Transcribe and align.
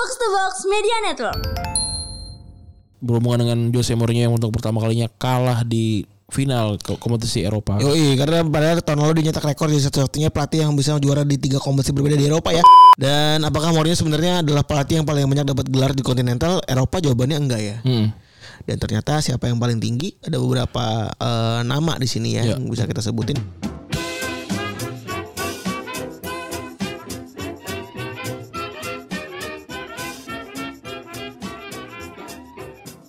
Box 0.00 0.16
to 0.16 0.26
Box 0.32 0.52
Media 0.64 0.96
Network. 1.04 1.40
berhubungan 3.00 3.38
dengan 3.38 3.58
Jose 3.70 3.92
Mourinho 3.92 4.22
yang 4.22 4.34
untuk 4.34 4.48
pertama 4.50 4.76
kalinya 4.76 5.08
kalah 5.10 5.60
di 5.60 6.04
final 6.26 6.76
ke- 6.76 6.96
kompetisi 6.96 7.40
Eropa. 7.40 7.76
Yoi, 7.76 8.12
karena 8.14 8.40
padahal 8.42 8.80
tahun 8.80 8.96
lalu 8.98 9.20
dia 9.20 9.28
nyetak 9.28 9.44
rekor 9.46 9.68
jadi 9.68 9.84
satu-satunya 9.86 10.28
pelatih 10.28 10.64
yang 10.64 10.72
bisa 10.72 10.96
juara 10.96 11.20
di 11.20 11.36
tiga 11.36 11.56
kompetisi 11.56 11.92
berbeda 11.92 12.12
di 12.14 12.24
Eropa 12.24 12.48
ya. 12.50 12.64
Dan 12.96 13.40
apakah 13.42 13.72
Mourinho 13.72 13.92
sebenarnya 13.94 14.40
adalah 14.40 14.60
pelatih 14.62 15.00
yang 15.00 15.06
paling 15.06 15.24
banyak 15.26 15.44
dapat 15.46 15.68
gelar 15.68 15.92
di 15.92 16.00
kontinental 16.00 16.64
Eropa? 16.64 16.96
Jawabannya 16.96 17.36
enggak 17.38 17.60
ya. 17.62 17.76
Hmm. 17.82 18.08
Dan 18.62 18.76
ternyata 18.76 19.20
siapa 19.20 19.48
yang 19.48 19.56
paling 19.56 19.76
tinggi? 19.76 20.16
Ada 20.18 20.36
beberapa 20.36 20.84
eh, 21.10 21.60
nama 21.62 21.96
di 21.96 22.08
sini 22.08 22.36
ya, 22.36 22.44
Ya. 22.46 22.56
yang 22.56 22.68
bisa 22.68 22.84
kita 22.84 23.00
sebutin. 23.00 23.36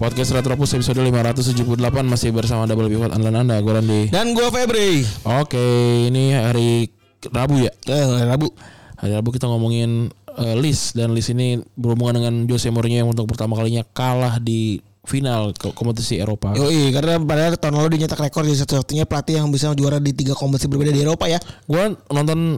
Podcast 0.01 0.33
Retropus 0.33 0.73
episode 0.73 0.97
578 0.97 1.61
masih 2.09 2.33
bersama 2.33 2.65
Double 2.65 2.89
Pivot 2.89 3.13
Andalan 3.13 3.45
Anda, 3.45 3.61
gue 3.61 3.69
Randy. 3.69 4.01
Dan 4.09 4.33
gua 4.33 4.49
Febri. 4.49 5.05
Oke, 5.21 5.61
ini 6.09 6.33
hari 6.33 6.89
Rabu 7.29 7.61
ya. 7.61 7.69
Eh, 7.85 8.25
Rabu. 8.25 8.49
Hari 8.97 9.13
Rabu 9.13 9.29
kita 9.29 9.45
ngomongin 9.45 10.09
eh, 10.41 10.57
list 10.57 10.97
dan 10.97 11.13
list 11.13 11.29
ini 11.29 11.61
berhubungan 11.77 12.17
dengan 12.17 12.33
Jose 12.49 12.73
Mourinho 12.73 13.05
yang 13.05 13.13
untuk 13.13 13.29
pertama 13.29 13.53
kalinya 13.53 13.85
kalah 13.93 14.41
di 14.41 14.81
final 15.05 15.53
kompetisi 15.53 16.17
Eropa. 16.17 16.57
Yoi, 16.57 16.89
karena 16.89 17.21
padahal 17.21 17.61
tahun 17.61 17.77
lalu 17.77 18.01
dia 18.01 18.09
nyetak 18.09 18.25
rekor 18.25 18.41
jadi 18.41 18.57
satu-satunya 18.65 19.05
pelatih 19.05 19.37
yang 19.37 19.53
bisa 19.53 19.69
juara 19.77 20.01
di 20.01 20.17
tiga 20.17 20.33
kompetisi 20.33 20.65
berbeda 20.65 20.97
di 20.97 21.05
Eropa 21.05 21.29
ya. 21.29 21.37
Gue 21.69 21.93
nonton 22.09 22.57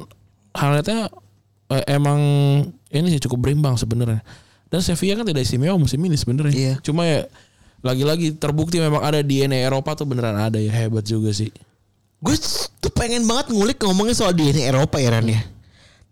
highlightnya 0.56 1.12
eh, 1.76 1.84
emang 1.92 2.24
ini 2.88 3.08
sih 3.12 3.20
cukup 3.20 3.52
berimbang 3.52 3.76
sebenarnya. 3.76 4.24
Dan 4.74 4.82
Sevilla 4.82 5.22
kan 5.22 5.30
tidak 5.30 5.46
istimewa 5.46 5.78
musim 5.78 6.02
ini 6.02 6.18
sebenarnya. 6.18 6.58
Iya. 6.58 6.76
Cuma 6.82 7.06
ya 7.06 7.30
lagi-lagi 7.86 8.34
terbukti 8.34 8.82
memang 8.82 9.06
ada 9.06 9.22
DNA 9.22 9.70
Eropa 9.70 9.94
tuh 9.94 10.10
beneran 10.10 10.34
ada 10.34 10.58
ya 10.58 10.74
hebat 10.74 11.06
juga 11.06 11.30
sih. 11.30 11.54
Gue 12.18 12.34
tuh 12.82 12.90
pengen 12.90 13.30
banget 13.30 13.54
ngulik 13.54 13.78
ngomongin 13.86 14.18
soal 14.18 14.34
DNA 14.34 14.74
Eropa 14.74 14.98
ya 14.98 15.14
Ran 15.14 15.30
ya. 15.30 15.46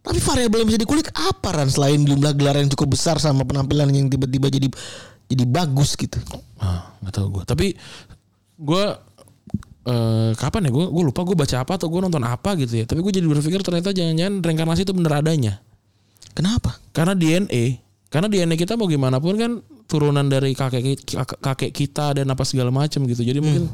Tapi 0.06 0.22
variabel 0.22 0.62
yang 0.62 0.70
bisa 0.70 0.78
dikulik 0.78 1.10
apa 1.10 1.58
Ran 1.58 1.74
selain 1.74 2.06
jumlah 2.06 2.38
gelar 2.38 2.62
yang 2.62 2.70
cukup 2.70 2.94
besar 2.94 3.18
sama 3.18 3.42
penampilan 3.50 3.90
yang 3.90 4.06
tiba-tiba 4.14 4.54
jadi 4.54 4.70
jadi 5.26 5.44
bagus 5.50 5.98
gitu. 5.98 6.22
Ah, 6.62 6.94
nggak 7.02 7.14
tahu 7.18 7.42
gue. 7.42 7.44
Tapi 7.50 7.68
gue 8.62 8.86
eh 9.82 10.32
kapan 10.38 10.70
ya 10.70 10.72
gue 10.76 10.86
gue 10.86 11.04
lupa 11.10 11.26
gue 11.26 11.34
baca 11.34 11.66
apa 11.66 11.82
atau 11.82 11.90
gue 11.90 11.98
nonton 11.98 12.22
apa 12.22 12.54
gitu 12.62 12.78
ya. 12.78 12.86
Tapi 12.86 13.02
gue 13.02 13.10
jadi 13.10 13.26
berpikir 13.26 13.66
ternyata 13.66 13.90
jangan-jangan 13.90 14.46
reinkarnasi 14.46 14.86
itu 14.86 14.94
bener 14.94 15.18
adanya. 15.18 15.58
Kenapa? 16.38 16.78
Karena 16.94 17.18
DNA, 17.18 17.91
karena 18.12 18.28
DNA 18.28 18.60
kita 18.60 18.76
mau 18.76 18.86
gimana 18.86 19.18
pun 19.18 19.40
kan 19.40 19.64
turunan 19.88 20.28
dari 20.28 20.52
kakek 20.52 21.08
kakek 21.40 21.72
kita 21.72 22.12
dan 22.14 22.28
apa 22.28 22.44
segala 22.44 22.68
macam 22.70 23.08
gitu. 23.08 23.24
Jadi 23.24 23.40
mungkin 23.40 23.72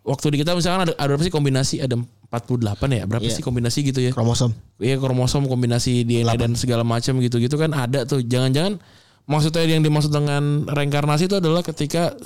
waktu 0.00 0.26
di 0.32 0.36
kita 0.40 0.52
misalkan 0.52 0.88
ada 0.88 0.92
ada 0.96 1.08
berapa 1.08 1.22
sih 1.22 1.32
kombinasi 1.32 1.74
ada 1.80 1.96
48 2.28 2.64
ya 2.90 3.04
berapa 3.04 3.22
Iya. 3.22 3.36
sih 3.36 3.42
kombinasi 3.42 3.78
gitu 3.84 4.00
ya 4.00 4.10
Kromosom. 4.10 4.52
Iya 4.76 4.96
kromosom 4.96 5.44
kombinasi 5.44 6.02
DNA 6.02 6.34
dan 6.34 6.56
segala 6.56 6.82
macam 6.82 7.20
gitu-gitu 7.20 7.54
kan 7.54 7.70
ada 7.70 8.04
tuh. 8.04 8.20
Jangan-jangan 8.20 8.80
maksudnya 9.24 9.64
yang 9.64 9.80
dimaksud 9.80 10.08
dengan 10.08 10.64
reinkarnasi 10.66 11.28
itu 11.28 11.36
adalah 11.36 11.60
ketika 11.60 12.16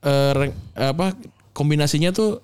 eh, 0.00 0.32
reng- 0.32 0.56
apa 0.74 1.14
kombinasinya 1.52 2.10
tuh 2.10 2.40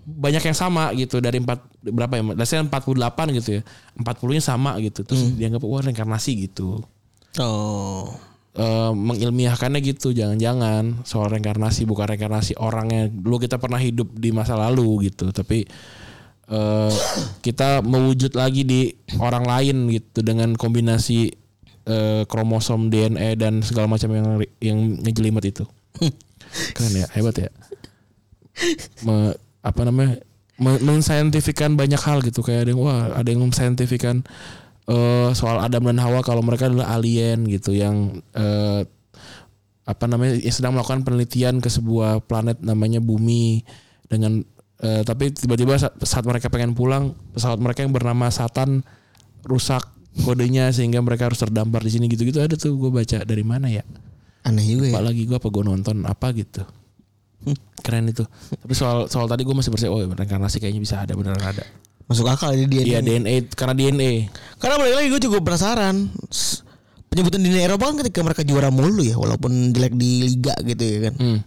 banyak 0.00 0.42
yang 0.42 0.56
sama 0.56 0.90
gitu 0.92 1.18
dari 1.18 1.38
empat 1.38 1.62
berapa 1.82 2.12
ya? 2.12 2.22
Dasarnya 2.34 2.66
48 2.66 3.38
gitu 3.38 3.50
ya. 3.58 3.62
40-nya 3.96 4.42
sama 4.42 4.74
gitu. 4.78 5.00
Terus 5.02 5.22
dianggap 5.34 5.62
wah 5.62 5.80
reinkarnasi 5.80 6.50
gitu. 6.50 6.82
Oh. 7.38 8.10
Eh, 8.50 8.92
mengilmiahkannya 8.92 9.78
gitu 9.78 10.10
jangan-jangan. 10.10 11.06
Soal 11.06 11.30
reinkarnasi 11.30 11.86
bukan 11.86 12.10
reinkarnasi 12.10 12.58
orangnya. 12.58 13.06
Dulu 13.06 13.38
kita 13.38 13.62
pernah 13.62 13.78
hidup 13.78 14.10
di 14.18 14.34
masa 14.34 14.58
lalu 14.58 15.06
gitu 15.12 15.30
tapi 15.30 15.62
eh, 16.50 16.92
kita 17.46 17.80
mewujud 17.86 18.34
lagi 18.34 18.66
di 18.66 18.90
orang 19.22 19.46
lain 19.46 19.76
gitu 19.94 20.26
dengan 20.26 20.58
kombinasi 20.58 21.30
eh, 21.86 22.22
kromosom 22.26 22.90
DNA 22.90 23.38
dan 23.38 23.62
segala 23.62 23.86
macam 23.86 24.10
yang 24.10 24.26
yang 24.58 24.78
ngejelimet 24.98 25.44
itu. 25.54 25.64
Keren 26.74 26.94
ya 26.98 27.06
hebat 27.14 27.38
ya. 27.38 27.50
Me- 29.06 29.38
apa 29.62 29.80
namanya 29.86 30.18
me- 30.58 30.82
mensaintifikan 30.82 31.78
banyak 31.78 32.02
hal 32.02 32.18
gitu. 32.26 32.42
Kayak 32.42 32.66
ada 32.66 32.70
yang 32.74 32.82
wah 32.82 33.14
ada 33.14 33.28
yang 33.30 33.46
mensaintifikan 33.46 34.26
eh, 34.90 35.28
soal 35.38 35.62
Adam 35.62 35.86
dan 35.86 35.98
Hawa 36.02 36.20
kalau 36.26 36.42
mereka 36.42 36.66
adalah 36.66 36.90
alien 36.98 37.46
gitu 37.46 37.72
yang 37.72 38.18
eh, 38.34 38.82
apa 39.86 40.04
namanya 40.06 40.38
yang 40.38 40.54
sedang 40.54 40.72
melakukan 40.76 41.02
penelitian 41.02 41.58
ke 41.58 41.70
sebuah 41.70 42.22
planet 42.26 42.62
namanya 42.62 43.02
Bumi 43.02 43.62
dengan 44.06 44.42
eh, 44.82 45.02
tapi 45.06 45.30
tiba-tiba 45.34 45.78
saat, 45.78 45.94
saat 46.02 46.24
mereka 46.26 46.50
pengen 46.50 46.74
pulang 46.74 47.14
pesawat 47.34 47.58
mereka 47.58 47.86
yang 47.86 47.94
bernama 47.94 48.30
Satan 48.30 48.82
rusak 49.46 49.82
kodenya 50.26 50.74
sehingga 50.74 50.98
mereka 51.00 51.30
harus 51.30 51.38
terdampar 51.38 51.86
di 51.86 51.90
sini 51.94 52.10
gitu-gitu. 52.10 52.42
Ada 52.42 52.58
tuh 52.58 52.74
gue 52.76 52.90
baca. 52.90 53.22
Dari 53.22 53.44
mana 53.46 53.70
ya? 53.70 53.86
Aneh 54.42 54.66
juga 54.66 54.90
ya. 54.90 55.00
lagi 55.00 55.22
gue 55.24 55.36
apa 55.38 55.48
gue 55.48 55.64
nonton 55.64 56.02
apa 56.02 56.34
gitu. 56.34 56.66
Keren 57.84 58.10
itu. 58.10 58.26
Tapi 58.58 58.74
soal 58.74 59.06
soal 59.06 59.30
tadi 59.30 59.46
gue 59.46 59.54
masih 59.54 59.70
percaya 59.70 59.90
oh 59.94 60.02
reinkarnasi 60.02 60.58
kayaknya 60.58 60.82
bisa 60.82 60.96
ada 61.00 61.14
beneran 61.14 61.40
ada 61.40 61.64
Masuk 62.10 62.26
akal 62.26 62.52
di 62.52 62.66
DNA. 62.66 62.84
iya 62.84 62.98
DNA 62.98 63.54
karena 63.54 63.70
DNA 63.70 64.26
Karena 64.58 64.74
balik 64.76 64.94
lagi 64.98 65.08
gue 65.08 65.20
juga 65.22 65.38
penasaran. 65.38 66.10
Penyebutan 67.06 67.38
DNA 67.38 67.64
Eropa 67.64 67.86
kan 67.86 67.96
ketika 67.98 68.20
mereka 68.20 68.42
juara 68.42 68.68
mulu 68.68 69.00
ya 69.00 69.14
walaupun 69.14 69.50
jelek 69.70 69.94
di 69.94 70.10
liga 70.28 70.54
gitu 70.60 70.82
ya 70.82 70.98
kan. 71.06 71.14
hmm. 71.16 71.38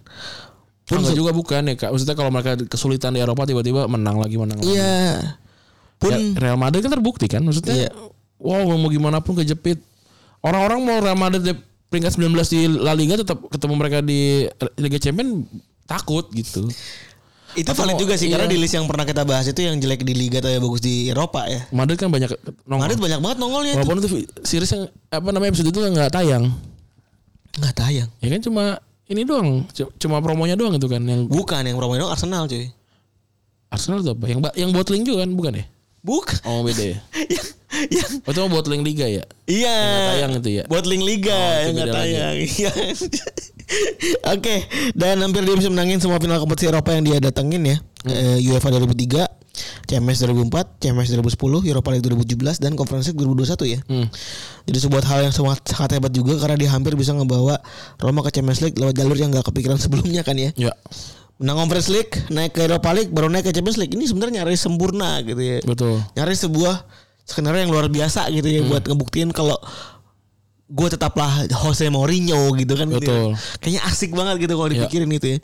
Pun 0.84 1.00
Enggak 1.00 1.16
juga 1.16 1.32
bukan 1.32 1.62
ya 1.64 1.76
kak 1.78 1.90
maksudnya 1.90 2.12
kalau 2.14 2.28
mereka 2.28 2.60
kesulitan 2.64 3.12
di 3.12 3.20
Eropa 3.20 3.44
tiba-tiba 3.44 3.88
menang 3.88 4.20
lagi 4.20 4.36
menang 4.36 4.60
lagi 4.60 4.72
Iya. 4.72 5.40
Pun 5.96 6.12
Ya, 6.12 6.20
Real 6.36 6.56
Madrid 6.56 6.80
kan 6.80 6.92
terbukti 6.92 7.28
kan 7.28 7.40
maksudnya 7.40 7.88
Iya. 7.88 7.90
wow 8.38 8.68
mau 8.74 8.88
gimana 8.88 9.20
pun 9.20 9.36
kejepit 9.36 9.80
orang-orang 10.40 10.80
mau 10.80 11.00
Real 11.00 11.16
Madrid 11.16 11.56
peringkat 11.88 12.20
19 12.20 12.28
di 12.46 12.60
La 12.74 12.92
Liga 12.92 13.16
tetap 13.16 13.40
ketemu 13.48 13.74
mereka 13.76 14.00
di 14.00 14.44
Liga 14.76 14.98
Champions 14.98 15.48
takut 15.84 16.28
gitu 16.32 16.68
itu 17.56 17.66
Atau 17.66 17.80
valid 17.80 17.96
juga 17.98 18.14
sih 18.14 18.26
iya. 18.26 18.36
karena 18.36 18.46
di 18.46 18.58
list 18.58 18.74
yang 18.74 18.84
pernah 18.84 19.04
kita 19.04 19.22
bahas 19.22 19.46
itu 19.46 19.60
yang 19.60 19.76
jelek 19.76 20.02
di 20.02 20.14
liga 20.14 20.38
atau 20.38 20.48
yang 20.48 20.60
bagus 20.60 20.80
di 20.80 21.08
Eropa 21.08 21.46
ya. 21.46 21.62
Madrid 21.70 21.96
kan 21.96 22.08
banyak 22.08 22.30
nongol 22.64 22.82
Madrid 22.84 23.00
banyak 23.00 23.20
banget 23.20 23.38
nongolnya 23.38 23.72
itu. 23.72 23.80
walaupun 23.80 23.98
itu 24.00 24.10
series 24.42 24.72
yang 24.72 24.84
apa 25.08 25.28
namanya 25.30 25.50
episode 25.50 25.68
itu 25.68 25.80
nggak 25.80 26.12
tayang 26.12 26.46
Nggak 27.54 27.74
tayang. 27.76 28.10
ya 28.18 28.28
kan 28.28 28.42
cuma 28.42 28.64
ini 29.06 29.22
doang 29.22 29.62
cu- 29.68 29.94
cuma 29.98 30.18
promonya 30.20 30.54
doang 30.54 30.74
itu 30.74 30.86
kan 30.86 31.02
yang 31.02 31.26
Bukan 31.26 31.62
yang 31.62 31.76
promo 31.76 31.94
dong 31.94 32.10
Arsenal 32.10 32.46
cuy. 32.46 32.74
Arsenal 33.70 34.00
itu 34.00 34.12
apa 34.12 34.26
yang 34.26 34.40
yang 34.56 34.70
bottling 34.70 35.02
juga 35.02 35.22
kan 35.22 35.30
bukan 35.32 35.54
ya 35.56 35.66
Bukan. 36.02 36.38
oh 36.44 36.62
beda 36.62 36.84
ya 36.84 36.98
yang, 37.90 38.12
oh, 38.22 38.32
itu 38.32 38.40
mah 38.40 38.52
bottling 38.52 38.84
liga 38.86 39.06
ya 39.10 39.24
iya. 39.50 39.76
Yang 39.76 39.90
nggak 39.92 40.08
tayang 40.08 40.32
itu 40.40 40.50
ya? 40.50 40.64
Bottling 40.72 41.04
Liga 41.04 41.36
Oh, 41.36 41.60
yang 41.60 41.74
nggak 41.76 41.92
tayang. 41.92 42.36
Iya. 42.44 42.72
Oke, 44.36 44.56
dan 44.94 45.24
hampir 45.24 45.42
dia 45.48 45.56
bisa 45.56 45.72
menangin 45.72 45.98
semua 45.98 46.20
final 46.20 46.38
kompetisi 46.38 46.70
Eropa 46.70 46.94
yang 46.94 47.04
dia 47.08 47.18
datengin 47.20 47.64
ya. 47.64 47.78
Eh, 48.04 48.38
UEFA 48.52 48.70
2003, 48.76 49.24
CMS 49.88 50.20
2004, 50.28 50.84
CMS 50.84 51.08
2010, 51.16 51.64
Europa 51.72 51.90
League 51.96 52.04
2017 52.04 52.60
dan 52.60 52.76
Conference 52.76 53.10
League 53.10 53.20
2021 53.24 53.74
ya. 53.74 53.80
hmm. 53.88 54.08
Jadi 54.68 54.78
sebuah 54.84 55.04
hal 55.08 55.20
yang 55.32 55.34
sangat, 55.34 55.64
sangat 55.64 55.98
hebat 55.98 56.12
juga 56.12 56.36
karena 56.38 56.60
dia 56.60 56.70
hampir 56.76 56.94
bisa 57.00 57.16
ngebawa 57.16 57.58
Roma 57.98 58.22
ke 58.28 58.32
Champions 58.36 58.60
League 58.62 58.76
lewat 58.78 58.94
jalur 59.00 59.16
yang 59.16 59.32
gak 59.32 59.48
kepikiran 59.48 59.80
sebelumnya 59.84 60.22
kan 60.28 60.36
ya. 60.36 60.52
ya 60.60 60.74
Menang 61.42 61.66
Conference 61.66 61.90
League, 61.90 62.14
naik 62.30 62.54
ke 62.54 62.62
Europa 62.70 62.94
League, 62.94 63.10
baru 63.10 63.28
naik 63.28 63.50
ke 63.50 63.52
Champions 63.56 63.80
League. 63.82 63.92
Ini 63.96 64.06
sebenarnya 64.06 64.44
nyaris 64.44 64.62
sempurna 64.62 65.18
gitu 65.26 65.42
ya. 65.42 65.58
betul 65.66 65.98
Nyari 66.14 66.36
sebuah 66.38 66.76
skenario 67.24 67.60
yang 67.62 67.72
luar 67.72 67.88
biasa 67.88 68.28
gitu 68.30 68.46
ya 68.46 68.62
buat 68.64 68.84
ngebuktiin 68.84 69.32
kalau 69.32 69.56
gue 70.66 70.88
tetaplah 70.90 71.30
Jose 71.54 71.86
Mourinho 71.88 72.50
gitu 72.56 72.74
kan 72.74 72.88
gitu 72.90 73.06
ya. 73.06 73.36
Kayaknya 73.60 73.82
asik 73.86 74.10
banget 74.12 74.42
gitu 74.42 74.54
kalau 74.56 74.72
Ya. 74.72 74.82
dipikirin 74.82 75.12
itu 75.12 75.28
ya. 75.28 75.38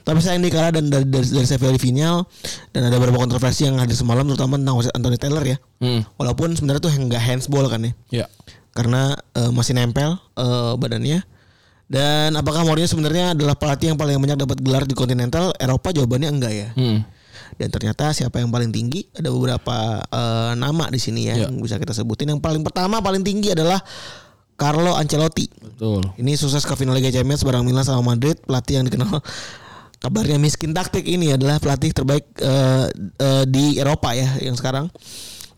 Tapi 0.00 0.18
sayang 0.18 0.40
dia 0.40 0.48
kalah 0.50 0.72
dan 0.72 0.88
dari 0.88 1.04
dari, 1.04 1.26
dari 1.26 1.44
Sevilla 1.44 1.70
di 1.70 1.82
final 1.82 2.24
dan 2.70 2.88
ada 2.88 2.96
beberapa 2.96 3.20
kontroversi 3.20 3.68
yang 3.68 3.76
hadir 3.76 3.92
semalam 3.92 4.24
terutama 4.24 4.56
tentang 4.56 4.80
Jose 4.80 4.90
Anthony 4.90 5.18
Taylor 5.18 5.44
ya. 5.44 5.56
hmm. 5.78 6.16
Walaupun 6.16 6.54
sebenarnya 6.54 6.80
tuh 6.80 6.92
nggak 6.94 7.20
handsball 7.20 7.66
kan 7.66 7.82
ya. 7.82 7.92
ya 8.08 8.26
Karena 8.72 9.12
eh, 9.36 9.50
masih 9.50 9.74
nempel 9.74 10.16
eh, 10.34 10.72
badannya. 10.74 11.18
Dan 11.90 12.38
apakah 12.38 12.62
Mourinho 12.62 12.86
sebenarnya 12.86 13.34
adalah 13.34 13.58
pelatih 13.58 13.90
yang 13.90 13.98
paling 13.98 14.16
banyak 14.16 14.38
dapat 14.38 14.62
gelar 14.62 14.86
di 14.86 14.94
kontinental 14.94 15.50
Eropa? 15.58 15.90
Jawabannya 15.90 16.30
enggak 16.30 16.52
ya. 16.54 16.68
hmm. 16.72 16.98
Dan 17.56 17.72
ternyata 17.72 18.12
siapa 18.12 18.38
yang 18.38 18.50
paling 18.50 18.70
tinggi? 18.70 19.06
Ada 19.14 19.30
beberapa 19.30 20.02
eh, 20.04 20.52
nama 20.54 20.86
di 20.90 21.00
sini 21.00 21.30
ya, 21.30 21.34
Ya. 21.34 21.46
yang 21.48 21.58
bisa 21.58 21.80
kita 21.80 21.94
sebutin. 21.94 22.30
Yang 22.36 22.42
paling 22.44 22.62
pertama 22.62 23.00
paling 23.00 23.22
tinggi 23.22 23.50
adalah 23.54 23.80
Carlo 24.60 24.92
Ancelotti. 24.92 25.48
betul 25.56 26.04
Ini 26.20 26.36
sukses 26.36 26.68
ke 26.68 26.76
final 26.76 26.92
Liga 26.92 27.08
Champions 27.08 27.40
bareng 27.40 27.64
Milan 27.64 27.80
sama 27.80 28.12
Madrid, 28.12 28.36
pelatih 28.44 28.76
yang 28.80 28.84
dikenal 28.84 29.24
kabarnya 30.04 30.36
miskin 30.36 30.72
taktik 30.72 31.04
ini 31.04 31.32
adalah 31.32 31.56
pelatih 31.60 31.92
terbaik 31.92 32.28
eh, 32.40 32.86
eh, 33.16 33.44
di 33.48 33.80
Eropa 33.80 34.12
ya 34.12 34.36
yang 34.40 34.56
sekarang. 34.56 34.92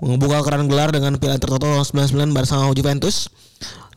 Membuka 0.03 0.43
keran 0.43 0.67
gelar 0.67 0.91
dengan 0.91 1.15
piala 1.15 1.39
Intertoto 1.39 1.63
tahun 1.63 1.87
99 2.11 2.35
bersama 2.35 2.75
Juventus. 2.75 3.31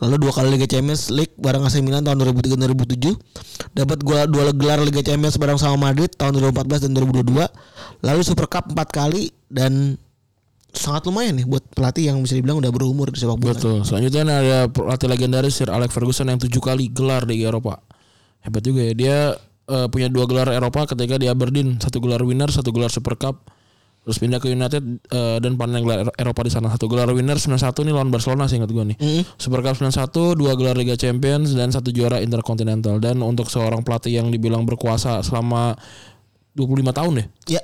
Lalu 0.04 0.28
dua 0.28 0.31
kali 0.38 0.54
Liga 0.54 0.69
Champions 0.69 1.10
League 1.10 1.34
bareng 1.40 1.66
AC 1.66 1.81
Milan 1.81 2.06
tahun 2.06 2.22
2003 2.22 2.62
2007. 2.62 3.18
Dapat 3.74 4.00
gua 4.06 4.30
dua 4.30 4.54
gelar 4.54 4.86
Liga 4.86 5.02
Champions 5.02 5.40
bareng 5.42 5.57
sama 5.57 5.90
Madrid 5.90 6.13
tahun 6.13 6.38
2014 6.38 6.86
dan 6.86 6.92
2022. 6.94 8.06
Lalu 8.06 8.22
Super 8.22 8.46
Cup 8.46 8.69
empat 8.69 8.94
kali 8.94 9.34
dan 9.50 9.98
sangat 10.75 11.07
lumayan 11.07 11.40
nih 11.40 11.48
buat 11.48 11.63
pelatih 11.72 12.12
yang 12.12 12.19
bisa 12.22 12.36
dibilang 12.36 12.60
udah 12.60 12.69
berumur 12.69 13.10
di 13.10 13.18
sepak 13.18 13.40
bola. 13.40 13.56
Betul. 13.56 13.81
Selanjutnya 13.88 14.22
ada 14.28 14.60
pelatih 14.69 15.08
legendaris 15.10 15.58
Sir 15.58 15.72
Alex 15.72 15.90
Ferguson 15.96 16.28
yang 16.30 16.38
tujuh 16.38 16.62
kali 16.62 16.92
gelar 16.92 17.24
di 17.25 17.42
Eropa. 17.42 17.81
Hebat 18.46 18.62
juga 18.62 18.86
ya. 18.86 18.94
Dia 18.94 19.18
eh, 19.72 19.88
punya 19.90 20.12
dua 20.12 20.30
gelar 20.30 20.54
Eropa 20.54 20.86
ketika 20.86 21.18
di 21.18 21.31
Aberdeen, 21.31 21.81
satu 21.81 21.98
gelar 21.98 22.22
winner, 22.22 22.51
satu 22.54 22.69
gelar 22.69 22.92
Super 22.94 23.18
Cup. 23.18 23.55
Terus 24.06 24.18
pindah 24.22 24.38
ke 24.38 24.54
United 24.54 24.84
eh, 25.02 25.38
dan 25.42 25.57
panen 25.57 25.81
gelar 25.81 26.13
Eropa 26.13 26.46
di 26.46 26.54
sana. 26.54 26.69
Satu 26.69 26.86
gelar 26.86 27.10
winner 27.10 27.42
91 27.42 27.57
nih 27.81 27.94
lawan 27.94 28.13
Barcelona 28.13 28.46
sih 28.46 28.62
ingat 28.62 28.69
gue 28.69 28.86
nih. 28.94 28.98
Super 29.36 29.66
Cup 29.66 29.81
91, 29.81 30.38
dua 30.38 30.54
gelar 30.54 30.78
Liga 30.78 30.94
Champions 30.94 31.57
dan 31.57 31.74
satu 31.74 31.90
juara 31.90 32.22
Intercontinental. 32.22 33.02
Dan 33.02 33.25
untuk 33.25 33.50
seorang 33.50 33.81
pelatih 33.81 34.22
yang 34.22 34.30
dibilang 34.30 34.62
berkuasa 34.62 35.25
selama 35.25 35.74
25 36.54 36.94
tahun 36.94 37.12
deh. 37.18 37.28
Ya, 37.50 37.62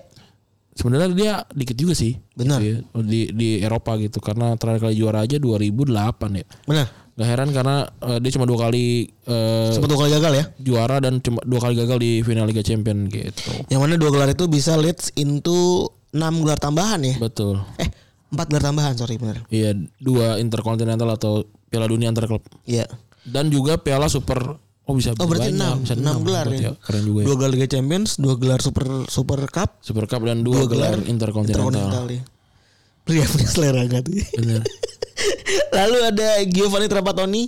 Sebenarnya 0.71 1.07
dia 1.11 1.33
dikit 1.51 1.75
juga 1.75 1.93
sih. 1.93 2.15
Benar. 2.33 2.63
Gitu 2.63 2.79
ya, 2.79 3.01
di 3.03 3.21
di 3.35 3.49
Eropa 3.59 3.99
gitu 3.99 4.23
karena 4.23 4.55
terakhir 4.55 4.87
kali 4.87 4.95
juara 4.97 5.21
aja 5.27 5.35
2008 5.37 6.39
ya. 6.41 6.45
benar. 6.65 6.87
Gak 7.11 7.27
heran 7.27 7.49
karena 7.51 7.75
eh, 8.07 8.17
dia 8.23 8.31
cuma 8.33 8.47
dua 8.47 8.59
kali 8.65 9.03
eh, 9.27 9.69
Sempat 9.75 9.91
dua 9.91 9.99
kali 9.99 10.11
gagal 10.15 10.33
ya. 10.33 10.45
juara 10.63 11.03
dan 11.03 11.19
cuma 11.19 11.43
dua 11.43 11.59
kali 11.59 11.75
gagal 11.75 11.97
di 11.99 12.11
final 12.23 12.47
Liga 12.47 12.63
Champion 12.63 13.11
gitu. 13.11 13.51
Yang 13.67 13.79
mana 13.83 13.99
dua 13.99 14.09
gelar 14.15 14.29
itu 14.31 14.47
bisa 14.47 14.79
leads 14.79 15.11
into 15.19 15.91
6 16.11 16.43
gelar 16.43 16.59
tambahan 16.59 16.99
ya. 17.03 17.15
Betul. 17.17 17.63
Eh, 17.79 17.89
4 18.31 18.47
gelar 18.51 18.63
tambahan, 18.63 18.93
sorry 18.95 19.15
benar. 19.19 19.43
Iya, 19.51 19.75
dua 19.99 20.39
Intercontinental 20.39 21.07
atau 21.11 21.47
Piala 21.71 21.87
Dunia 21.87 22.11
antar 22.11 22.27
klub. 22.27 22.43
Iya. 22.67 22.87
Dan 23.23 23.51
juga 23.51 23.79
Piala 23.79 24.11
Super 24.11 24.59
Oh 24.81 24.97
bisa 24.97 25.13
Oh 25.13 25.29
berarti 25.29 25.53
banyak, 25.53 25.77
6, 25.77 25.83
bisa 25.85 25.95
6 25.95 26.01
enam, 26.03 26.15
gelar 26.25 26.45
berarti 26.49 26.65
ya. 26.65 26.73
Keren 26.81 27.03
juga 27.05 27.19
ya. 27.21 27.25
Dua 27.29 27.35
gelar 27.37 27.51
Liga 27.53 27.67
Champions, 27.69 28.09
dua 28.17 28.35
gelar 28.35 28.59
Super 28.59 28.85
Super 29.07 29.39
Cup, 29.47 29.69
Super 29.79 30.05
Cup 30.09 30.21
dan 30.25 30.41
dua, 30.41 30.65
gelar, 30.65 30.97
Intercontinental. 31.05 31.69
Intercontinental 31.69 32.05
ya. 32.09 32.23
Pria 33.05 33.25
punya 33.29 33.47
selera 33.47 33.81
enggak 33.85 34.01
tuh. 34.09 34.17
Bener. 34.41 34.61
Lalu 35.77 35.97
ada 36.01 36.27
Giovanni 36.49 36.87
Trapattoni. 36.89 37.43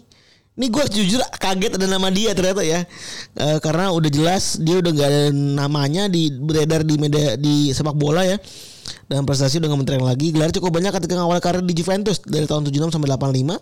Ini 0.54 0.70
gue 0.70 0.86
jujur 0.86 1.18
kaget 1.42 1.82
ada 1.82 1.88
nama 1.90 2.14
dia 2.14 2.30
ternyata 2.38 2.62
ya, 2.62 2.86
Eh, 3.34 3.58
karena 3.58 3.90
udah 3.90 4.10
jelas 4.14 4.62
dia 4.62 4.78
udah 4.78 4.92
nggak 4.94 5.10
ada 5.10 5.22
namanya 5.34 6.06
di 6.06 6.30
beredar 6.30 6.86
di 6.86 7.02
media 7.02 7.34
di 7.34 7.74
sepak 7.74 7.98
bola 7.98 8.22
ya. 8.22 8.38
Dan 9.10 9.26
prestasi 9.26 9.58
udah 9.58 9.74
nggak 9.74 9.82
mentereng 9.82 10.06
lagi. 10.06 10.30
Gelar 10.30 10.54
cukup 10.54 10.78
banyak 10.78 10.94
ketika 10.94 11.18
awal 11.18 11.42
karir 11.42 11.66
di 11.66 11.74
Juventus 11.74 12.22
dari 12.22 12.46
tahun 12.46 12.70
76 12.70 12.94
sampai 12.94 13.10
85. 13.10 13.58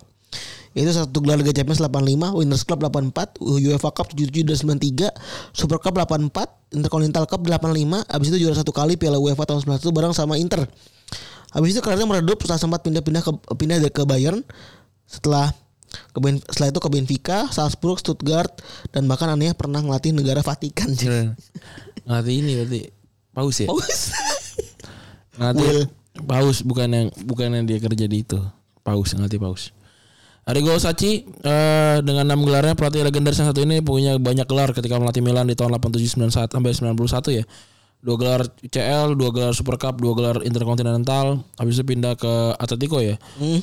Yaitu 0.71 0.91
satu 0.95 1.19
gelar 1.19 1.35
Liga 1.35 1.51
Champions 1.51 1.83
85, 1.83 2.31
Winners 2.31 2.63
Club 2.63 2.79
84, 2.87 3.43
UEFA 3.43 3.91
Cup 3.91 4.07
77 4.15 4.47
dan 4.47 4.55
93, 4.55 5.11
Super 5.51 5.83
Cup 5.83 5.99
84, 5.99 6.47
Intercontinental 6.71 7.27
Cup 7.27 7.43
85, 7.43 8.07
abis 8.07 8.27
itu 8.31 8.47
juara 8.47 8.55
satu 8.55 8.71
kali 8.71 8.95
Piala 8.95 9.19
UEFA 9.19 9.43
tahun 9.43 9.67
91 9.67 9.91
bareng 9.91 10.13
sama 10.15 10.39
Inter. 10.39 10.63
Habis 11.51 11.75
itu 11.75 11.83
karirnya 11.83 12.07
meredup 12.07 12.39
setelah 12.39 12.59
sempat 12.63 12.79
pindah-pindah 12.87 13.19
ke 13.19 13.31
pindah 13.59 13.77
ke 13.91 14.03
Bayern. 14.07 14.39
Setelah 15.03 15.51
ke 15.91 16.19
Ben- 16.23 16.43
setelah 16.47 16.69
itu 16.71 16.79
ke 16.79 16.89
Benfica, 16.89 17.37
Salzburg, 17.51 17.99
Stuttgart 17.99 18.51
dan 18.91 19.07
bahkan 19.07 19.31
anehnya 19.31 19.55
pernah 19.55 19.83
ngelatih 19.83 20.15
negara 20.15 20.39
Vatikan. 20.43 20.91
Keren. 20.95 21.35
Ngelatih 22.07 22.35
ini 22.35 22.51
berarti 22.57 22.81
paus 23.31 23.57
ya? 23.61 23.67
Bagus. 23.69 23.99
Ngelatih 25.37 25.67
Will. 25.67 25.83
paus 26.27 26.57
bukan 26.63 26.87
yang 26.91 27.07
bukan 27.23 27.47
yang 27.55 27.65
dia 27.67 27.79
kerja 27.79 28.05
di 28.07 28.17
itu. 28.23 28.39
Paus 28.81 29.13
ngelatih 29.13 29.39
paus. 29.39 29.71
Arrigo 30.41 30.73
Sacchi 30.81 31.21
eh, 31.23 31.97
dengan 32.01 32.25
enam 32.25 32.41
gelarnya 32.41 32.73
pelatih 32.73 33.05
legendaris 33.05 33.37
yang 33.37 33.53
satu 33.53 33.61
ini 33.61 33.77
punya 33.85 34.17
banyak 34.17 34.49
gelar 34.49 34.73
ketika 34.73 34.97
melatih 34.97 35.21
Milan 35.21 35.45
di 35.45 35.53
tahun 35.53 35.77
87 35.77 36.17
91 36.17 36.49
sampai 36.49 36.71
91 36.73 37.39
ya. 37.39 37.45
Dua 38.01 38.17
gelar 38.17 38.41
CL, 38.63 39.13
dua 39.13 39.29
gelar 39.29 39.53
Super 39.53 39.77
Cup, 39.77 40.01
dua 40.01 40.13
gelar 40.13 40.41
Intercontinental, 40.41 41.45
habis 41.55 41.77
itu 41.77 41.85
pindah 41.85 42.17
ke 42.17 42.33
Atletico 42.57 42.97
ya. 42.97 43.15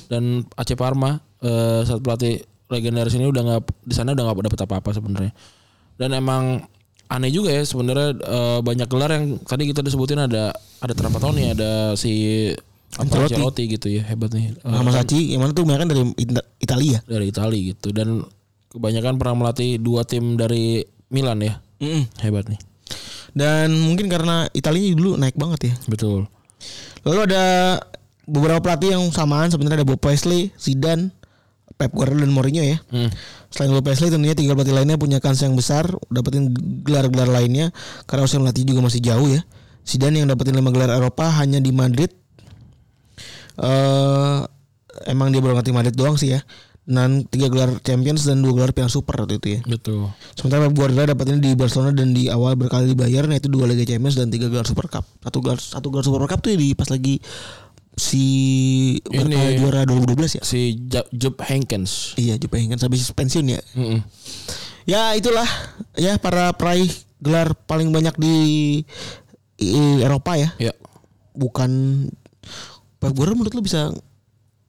Dan 0.06 0.46
AC 0.54 0.74
Parma 0.74 1.18
eh, 1.38 1.82
saat 1.82 1.98
pelatih 1.98 2.38
legendaris 2.68 3.14
ini 3.14 3.26
udah 3.26 3.42
nggak 3.42 3.62
di 3.82 3.94
sana 3.94 4.14
udah 4.14 4.24
nggak 4.24 4.46
dapet 4.46 4.60
apa-apa 4.62 4.90
sebenarnya. 4.92 5.32
Dan 5.94 6.14
emang 6.14 6.62
aneh 7.08 7.32
juga 7.32 7.50
ya 7.50 7.64
sebenarnya 7.64 8.14
eh, 8.14 8.58
banyak 8.62 8.86
gelar 8.86 9.10
yang 9.10 9.24
tadi 9.42 9.66
kita 9.66 9.82
disebutin 9.82 10.22
ada 10.22 10.54
ada 10.78 10.94
Trapattoni, 10.94 11.50
ada 11.50 11.98
si 11.98 12.46
Ancelotti. 12.94 13.34
Ancelotti 13.34 13.62
gitu 13.68 13.88
ya 13.90 14.06
hebat 14.06 14.30
nih. 14.30 14.54
Eh, 14.54 14.70
Sama 14.70 14.94
Sachi 14.94 15.34
yang 15.34 15.42
mana 15.42 15.50
tuh 15.50 15.66
mereka 15.66 15.84
dari 15.84 16.02
Italia. 16.58 17.02
dari 17.04 17.26
Italia 17.26 17.60
gitu 17.74 17.90
dan 17.90 18.22
kebanyakan 18.68 19.18
pernah 19.18 19.34
melatih 19.34 19.80
dua 19.80 20.04
tim 20.04 20.36
dari 20.36 20.84
Milan 21.08 21.40
ya 21.40 21.56
hebat 22.20 22.44
nih 22.46 22.60
Dan 23.36 23.76
mungkin 23.76 24.08
karena 24.08 24.48
Italia 24.56 24.94
dulu 24.94 25.20
naik 25.20 25.36
banget 25.36 25.72
ya. 25.72 25.74
betul 25.88 26.28
Lalu 27.06 27.20
ada 27.30 27.44
beberapa 28.28 28.60
pelatih 28.60 28.98
yang 28.98 29.04
samaan 29.14 29.48
sebenarnya 29.48 29.82
ada 29.82 29.88
Bob 29.88 30.02
Paisley, 30.02 30.52
Zidane, 30.60 31.08
Pep 31.78 31.94
Guardiola 31.94 32.26
dan 32.26 32.32
Mourinho 32.34 32.64
ya. 32.64 32.78
hmm. 32.90 33.10
Selain 33.48 33.72
Bob 33.72 33.86
Paisley 33.86 34.12
tentunya 34.12 34.36
tiga 34.36 34.52
pelatih 34.52 34.74
lainnya 34.76 35.00
punya 35.00 35.22
kans 35.22 35.40
yang 35.40 35.54
besar 35.54 35.88
dapetin 36.12 36.52
gelar-gelar 36.84 37.30
lainnya 37.30 37.72
karena 38.04 38.28
usia 38.28 38.42
melatih 38.42 38.66
juga 38.66 38.84
masih 38.84 39.00
jauh 39.00 39.28
ya. 39.30 39.40
Zidane 39.88 40.20
yang 40.20 40.28
dapetin 40.28 40.52
lima 40.52 40.68
gelar 40.68 40.92
Eropa 40.92 41.30
hanya 41.40 41.62
di 41.62 41.72
Madrid. 41.72 42.12
eh 43.58 44.38
emang 45.06 45.30
dia 45.30 45.38
baru 45.38 45.54
ngerti 45.58 45.70
Madrid 45.70 45.94
doang 45.94 46.18
sih 46.18 46.34
ya. 46.34 46.42
Dan 46.88 47.22
tiga 47.22 47.46
gelar 47.46 47.76
Champions 47.78 48.24
dan 48.24 48.40
dua 48.40 48.56
gelar 48.56 48.72
Piala 48.72 48.88
Super 48.88 49.20
waktu 49.20 49.36
itu 49.36 49.48
ya. 49.50 49.60
betul 49.62 50.08
Sementara 50.32 50.64
Pep 50.64 50.74
Guardiola 50.74 51.04
dapetin 51.06 51.36
di 51.36 51.52
Barcelona 51.52 51.92
dan 51.92 52.10
di 52.10 52.26
awal 52.26 52.56
berkali 52.56 52.88
di 52.88 52.96
Bayern 52.96 53.28
yaitu 53.28 53.46
dua 53.46 53.68
Liga 53.68 53.84
Champions 53.84 54.16
dan 54.16 54.28
tiga 54.28 54.48
gelar 54.48 54.64
Super 54.64 54.88
Cup. 54.88 55.04
Satu 55.20 55.38
gelar 55.38 55.60
satu 55.60 55.86
gelar 55.86 56.00
Super 56.00 56.24
Cup 56.24 56.40
tuh 56.40 56.50
di 56.50 56.72
pas 56.72 56.88
lagi 56.88 57.20
si 57.92 58.24
Ini- 59.04 59.58
juara 59.58 59.82
2012 59.82 60.16
ya. 60.34 60.42
si 60.42 60.80
Jupp 61.10 61.42
Heynckes 61.42 62.14
Iya, 62.14 62.38
Jupe 62.38 62.56
kan 62.56 62.78
habis 62.78 63.04
pensiun 63.10 63.46
ya. 63.48 63.60
Mm-mm. 63.74 64.00
Ya 64.84 65.12
itulah 65.12 65.44
ya 65.92 66.16
para 66.16 66.48
peraih 66.52 66.88
gelar 67.18 67.52
paling 67.58 67.90
banyak 67.90 68.16
di, 68.16 68.34
i- 69.58 70.00
Eropa 70.00 70.38
ya. 70.38 70.54
ya 70.56 70.72
Bukan 71.34 71.70
Pep 72.96 73.12
Guardiola 73.12 73.36
menurut 73.36 73.52
lu 73.52 73.60
bisa 73.60 73.92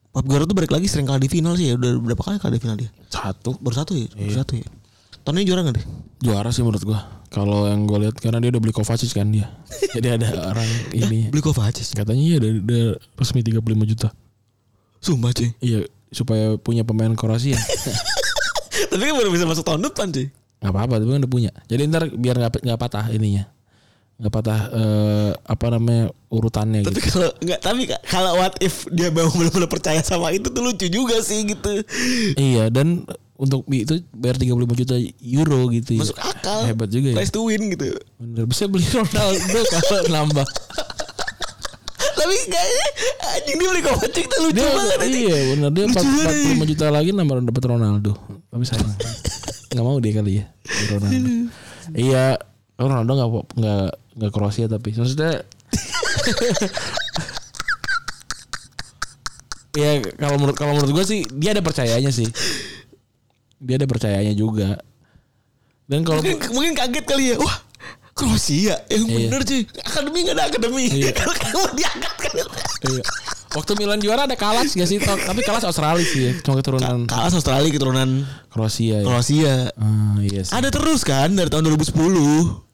Pep 0.10 0.26
Guardiola 0.26 0.50
tuh 0.50 0.58
balik 0.58 0.72
lagi 0.74 0.88
sering 0.90 1.06
kalah 1.06 1.22
di 1.22 1.30
final 1.30 1.54
sih 1.54 1.70
ya. 1.70 1.74
Udah 1.78 2.02
berapa 2.02 2.18
kali 2.20 2.38
kalah 2.38 2.54
di 2.54 2.62
final 2.62 2.76
dia? 2.76 2.90
satu 3.08 3.56
Baru 3.62 3.76
satu 3.78 3.94
ya? 3.94 4.10
Baru 4.10 4.34
satu 4.34 4.54
ya. 4.58 4.68
Tahun 5.22 5.36
ini 5.38 5.46
juara 5.46 5.62
gak 5.62 5.76
deh? 5.78 5.86
juara 6.20 6.52
sih 6.52 6.60
menurut 6.60 6.84
gua 6.84 7.00
kalau 7.32 7.64
yang 7.64 7.88
gue 7.88 7.96
lihat 8.04 8.20
karena 8.20 8.44
dia 8.44 8.52
udah 8.52 8.60
beli 8.60 8.76
Kovacic 8.76 9.08
kan 9.16 9.32
dia 9.32 9.48
jadi 9.96 10.20
ada 10.20 10.52
orang 10.52 10.68
ini 10.92 11.32
Beli 11.32 11.40
Kovacic. 11.40 11.96
katanya 11.96 12.20
iya 12.20 12.36
udah, 12.44 12.52
udah 12.60 12.84
resmi 13.16 13.40
35 13.40 13.64
juta 13.88 14.12
Sumpah 15.00 15.32
cuy. 15.32 15.56
iya 15.64 15.88
supaya 16.12 16.60
punya 16.60 16.84
pemain 16.84 17.16
Kroasia 17.16 17.56
Tapi 18.92 19.00
kan 19.00 19.16
baru 19.16 19.32
bisa 19.32 19.48
masuk 19.48 19.64
tahun 19.64 19.88
depan 19.88 20.12
cuy. 20.12 20.28
nggak 20.60 20.72
apa-apa 20.76 20.94
tapi 21.00 21.08
kan 21.08 21.20
udah 21.24 21.32
punya 21.32 21.52
jadi 21.72 21.82
ntar 21.88 22.04
biar 22.12 22.36
nggak 22.36 22.60
nggak 22.68 22.80
patah 22.82 23.06
ininya 23.16 23.48
nggak 24.20 24.34
patah 24.34 24.62
eh, 24.70 25.32
apa 25.32 25.66
namanya 25.72 26.04
urutannya 26.28 26.84
Tapi 26.84 26.92
gitu 26.94 27.08
kalau 27.10 27.32
nggak 27.40 27.60
tapi 27.60 27.82
ka- 27.88 28.04
kalau 28.04 28.36
what 28.36 28.52
if 28.60 28.84
dia 28.90 29.08
mau 29.10 29.32
benar-benar 29.38 29.68
percaya 29.68 30.04
sama 30.04 30.30
itu 30.30 30.48
tuh 30.48 30.60
lucu 30.60 30.86
juga 30.86 31.20
sih 31.20 31.48
gitu. 31.48 31.72
iya 32.36 32.68
dan 32.68 33.08
untuk 33.34 33.64
itu 33.70 34.04
bayar 34.12 34.36
35 34.36 34.52
juta 34.76 34.96
euro 35.18 35.72
gitu 35.72 35.96
ya. 35.96 36.04
Masuk 36.04 36.20
akal. 36.20 36.60
hebat 36.68 36.92
juga 36.92 37.16
ya 37.16 37.24
to 37.26 37.40
win 37.42 37.72
gitu. 37.72 37.96
bener 38.20 38.44
bisa 38.44 38.68
beli 38.68 38.84
Ronaldo 38.94 39.60
kalau 39.64 40.04
nambah 40.06 40.48
Tapi 42.20 42.36
kayaknya 42.46 42.88
anjing 43.32 43.56
dia 43.56 43.68
beli 43.70 43.82
Kovacic 43.82 44.26
tuh 44.28 44.40
lucu 44.44 44.54
dia 44.54 44.68
banget 44.68 44.98
anjing. 45.00 45.24
iya 45.24 45.38
bener 45.50 45.70
dia 45.72 45.86
Lucu 45.88 45.96
banget, 45.96 46.36
45 46.60 46.72
juta 46.76 46.86
lagi 46.92 47.10
nambah 47.16 47.36
dapat 47.48 47.64
Ronaldo 47.66 48.12
tapi 48.50 48.64
sayang 48.68 48.92
nggak 49.70 49.86
mau 49.86 49.98
dia 50.04 50.14
kali 50.14 50.32
ya 50.36 50.46
Ronaldo 50.92 51.30
iya 51.96 52.26
Ronaldo 52.76 53.12
nggak 53.14 53.30
nggak 53.56 53.86
nggak 54.20 54.30
Kroasia 54.30 54.68
tapi 54.68 54.92
maksudnya 54.92 55.40
ya 59.78 60.02
kalau 60.18 60.36
menurut 60.38 60.56
kalau 60.58 60.74
menurut 60.76 60.92
gue 60.92 61.06
sih 61.06 61.20
dia 61.32 61.54
ada 61.54 61.62
percayanya 61.62 62.10
sih 62.10 62.26
dia 63.62 63.78
ada 63.78 63.86
percayanya 63.86 64.34
juga 64.34 64.82
dan 65.90 66.06
kalau 66.06 66.22
Mungkin, 66.22 66.38
mungkin 66.54 66.74
kaget 66.78 67.02
kali 67.02 67.34
ya. 67.34 67.36
Wah, 67.42 67.66
Kroasia 68.14 68.78
yang 68.94 69.10
Iya. 69.10 69.26
bener 69.26 69.42
cuy. 69.42 69.66
Akademi 69.82 70.20
gak 70.22 70.36
ada 70.38 70.44
akademi. 70.46 70.86
Iya. 70.86 71.10
Kalau 71.18 71.34
kamu 71.34 71.66
diangkat 71.74 72.14
kan. 72.14 72.32
iya. 72.94 73.02
waktu 73.50 73.74
Milan 73.74 73.98
juara 73.98 74.30
ada 74.30 74.38
Kalas 74.38 74.78
gak 74.78 74.86
sih 74.86 75.02
tapi 75.02 75.42
Kalas 75.42 75.66
Australia 75.66 76.06
sih 76.06 76.30
ya. 76.30 76.32
cuma 76.46 76.62
keturunan 76.62 77.10
Kalah 77.10 77.34
Australia 77.34 77.74
keturunan 77.74 78.22
Kroasia 78.54 79.02
ya. 79.02 79.04
Kroasia. 79.10 79.74
Ah, 79.82 80.22
iya 80.22 80.46
sih. 80.46 80.54
Ada 80.54 80.70
terus 80.70 81.02
kan 81.02 81.34
dari 81.34 81.50
tahun 81.50 81.66
2010. 81.66 82.69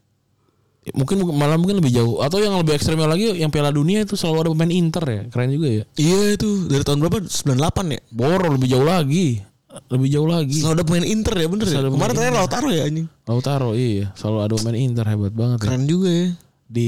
Mungkin 0.91 1.17
malah 1.31 1.55
mungkin 1.55 1.79
lebih 1.79 1.89
jauh 1.91 2.19
atau 2.19 2.37
yang 2.37 2.53
lebih 2.55 2.75
ekstrimnya 2.75 3.07
lagi 3.07 3.33
yang 3.33 3.49
Piala 3.49 3.69
Dunia 3.69 4.01
itu 4.01 4.13
selalu 4.13 4.37
ada 4.39 4.49
pemain 4.51 4.69
Inter 4.69 5.01
ya 5.01 5.21
keren 5.27 5.49
juga 5.49 5.67
ya 5.71 5.83
Iya 5.95 6.19
itu 6.35 6.49
dari 6.65 6.83
tahun 6.83 6.99
berapa? 6.99 7.17
98 7.25 7.57
ya. 7.89 7.99
Boro 8.07 8.47
lebih 8.51 8.69
jauh 8.69 8.85
lagi 8.85 9.41
lebih 9.87 10.07
jauh 10.07 10.23
lagi 10.25 10.55
Selalu 10.55 10.73
ada 10.73 10.83
pemain 10.83 11.03
Inter 11.03 11.33
ya 11.35 11.47
bener 11.47 11.65
ya. 11.65 11.73
Selalu 11.73 11.87
ada 11.87 11.95
Kemarin 11.95 12.13
terakhir 12.15 12.33
Lautaro 12.35 12.69
ya 12.69 12.81
anjing. 12.85 13.07
Lautaro 13.23 13.69
iya 13.73 14.05
selalu 14.13 14.37
ada 14.39 14.53
pemain 14.55 14.77
Inter 14.77 15.05
hebat 15.05 15.33
banget 15.33 15.57
ya. 15.57 15.63
Keren 15.63 15.83
juga 15.83 16.09
ya. 16.11 16.27
di 16.65 16.87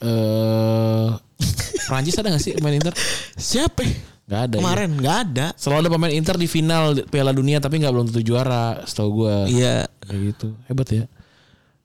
eh 0.00 1.08
Prancis 1.86 2.16
ada 2.16 2.28
gak 2.30 2.40
sih 2.40 2.52
pemain 2.54 2.72
Inter 2.72 2.94
Siapa? 3.34 3.82
ya? 3.82 3.92
nggak 4.24 4.40
ada 4.40 4.54
ya. 4.54 4.60
Kemarin 4.62 4.90
nggak 4.94 5.16
ada. 5.26 5.46
selalu 5.54 5.78
ada 5.80 5.90
pemain 5.90 6.14
Inter 6.14 6.36
di 6.36 6.46
final 6.46 6.84
Piala 7.04 7.30
Dunia 7.30 7.58
tapi 7.58 7.76
nggak 7.76 7.90
belum 7.90 8.06
tentu 8.08 8.22
juara 8.24 8.78
setahu 8.80 9.08
gua 9.20 9.44
Iya. 9.44 9.90
kayak 10.00 10.20
gitu 10.30 10.54
hebat 10.64 10.88
ya 10.88 11.04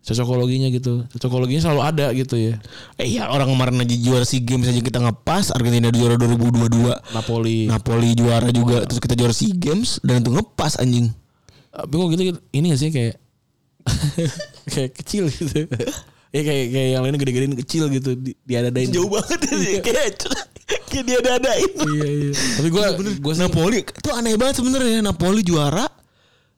cocokologinya 0.05 0.69
gitu. 0.69 1.01
Cocokologinya 1.17 1.65
selalu 1.65 1.81
ada 1.81 2.07
gitu 2.13 2.37
ya. 2.37 2.61
Eh 3.01 3.17
ya 3.17 3.25
orang 3.33 3.49
kemarin 3.49 3.81
aja 3.81 3.95
juara 3.97 4.21
SEA 4.21 4.45
Games 4.45 4.69
aja 4.69 4.77
kita 4.77 5.01
ngepas 5.01 5.49
Argentina 5.49 5.89
juara 5.89 6.13
2022 6.21 6.93
Napoli. 7.17 7.65
Napoli 7.65 8.09
juara 8.13 8.53
juga 8.53 8.85
Terus 8.85 9.01
kita 9.01 9.17
juara 9.17 9.33
SEA 9.33 9.57
Games 9.57 9.97
Dan 10.05 10.21
itu 10.21 10.29
ngepas 10.29 10.77
anjing. 10.77 11.09
Tapi 11.73 11.91
kok 11.91 12.07
gitu, 12.13 12.21
gitu 12.31 12.39
ini 12.53 12.65
gak 12.71 12.79
sih 12.79 12.89
kayak 12.93 13.15
kayak 14.73 14.91
kecil 14.93 15.25
gitu. 15.33 15.65
Ya 16.29 16.41
kayak 16.45 16.65
kayak 16.69 16.89
yang 16.93 17.01
lainnya 17.01 17.19
gede-gedein 17.19 17.55
kecil 17.57 17.89
gitu 17.89 18.13
di, 18.13 18.37
diadadain. 18.45 18.93
Jauh 18.93 19.09
banget 19.09 19.39
ya 19.73 19.81
Kayak 19.81 20.21
Kayak 20.89 21.03
dia 21.05 21.17
ada-adain 21.21 21.71
iya 21.93 22.09
iya. 22.09 22.31
Tapi 22.33 22.69
gua 23.21 23.33
sih 23.33 23.41
Napoli 23.41 23.81
Itu 23.81 24.09
aneh 24.13 24.37
banget 24.37 24.61
sebenarnya. 24.61 25.01
Napoli 25.01 25.41
juara 25.41 25.85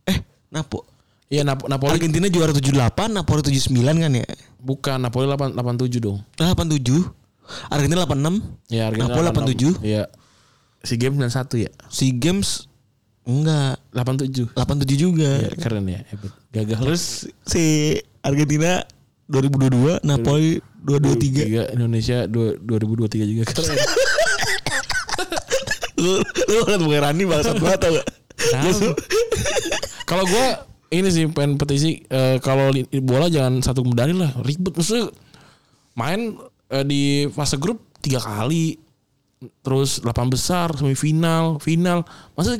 Eh 0.07 0.19
Napo 0.51 0.96
iya 1.27 1.43
Nap 1.43 1.63
Napoli. 1.65 1.91
Argentina 1.93 2.27
juara 2.27 2.51
78 2.51 3.11
Napoli 3.11 3.41
79 3.43 3.73
kan 3.99 4.11
ya? 4.13 4.27
Bukan 4.57 4.97
Napoli 4.99 5.25
8 5.27 5.53
87 5.53 5.99
dong. 5.99 6.17
87 6.35 7.03
Argentina 7.67 8.03
86 8.03 8.43
ya 8.67 8.83
Argentina 8.87 9.15
Napoli 9.31 9.55
86. 9.55 9.79
iya. 9.81 10.03
Si 10.81 10.95
game 10.95 11.17
dan 11.17 11.27
satu 11.27 11.57
ya? 11.57 11.67
SEA 11.87 12.13
Games 12.13 12.67
Enggak. 13.27 13.75
87 13.91 14.55
87 14.55 14.95
juga. 14.95 15.27
Ya, 15.43 15.51
keren 15.53 15.83
ya 15.83 15.99
hebat 16.07 16.31
gagal. 16.49 16.79
Terus 16.79 17.03
si 17.43 17.63
Argentina 18.23 18.87
2022 19.27 19.99
Napoli 20.07 20.63
223 20.79 21.19
Tiga. 21.19 21.63
Indonesia 21.75 22.23
dua- 22.23 22.55
2023 22.55 23.27
juga 23.27 23.43
keren. 23.45 23.75
Lu 25.97 26.21
lu 26.23 26.59
ngeliat 26.63 26.79
muka 26.79 26.99
Rani 27.03 27.23
bangsat 27.25 27.55
banget 27.57 27.79
tau 27.81 27.91
gak? 27.91 28.07
Tahu. 28.37 28.79
Kalau 30.05 30.23
gue 30.23 30.45
ini 30.89 31.07
sih 31.07 31.25
pengen 31.27 31.55
petisi 31.55 31.99
eh, 32.03 32.37
kalau 32.39 32.71
bola 33.01 33.27
jangan 33.27 33.59
satu 33.59 33.83
medali 33.83 34.11
lah 34.11 34.31
ribet. 34.39 34.71
Maksudnya 34.71 35.11
main 35.93 36.35
eh, 36.69 36.83
di 36.83 37.01
fase 37.27 37.57
grup 37.57 37.83
tiga 37.99 38.17
kali 38.17 38.77
terus 39.61 39.99
delapan 39.99 40.27
besar 40.27 40.73
semifinal 40.73 41.59
final. 41.59 42.01
Masa 42.33 42.57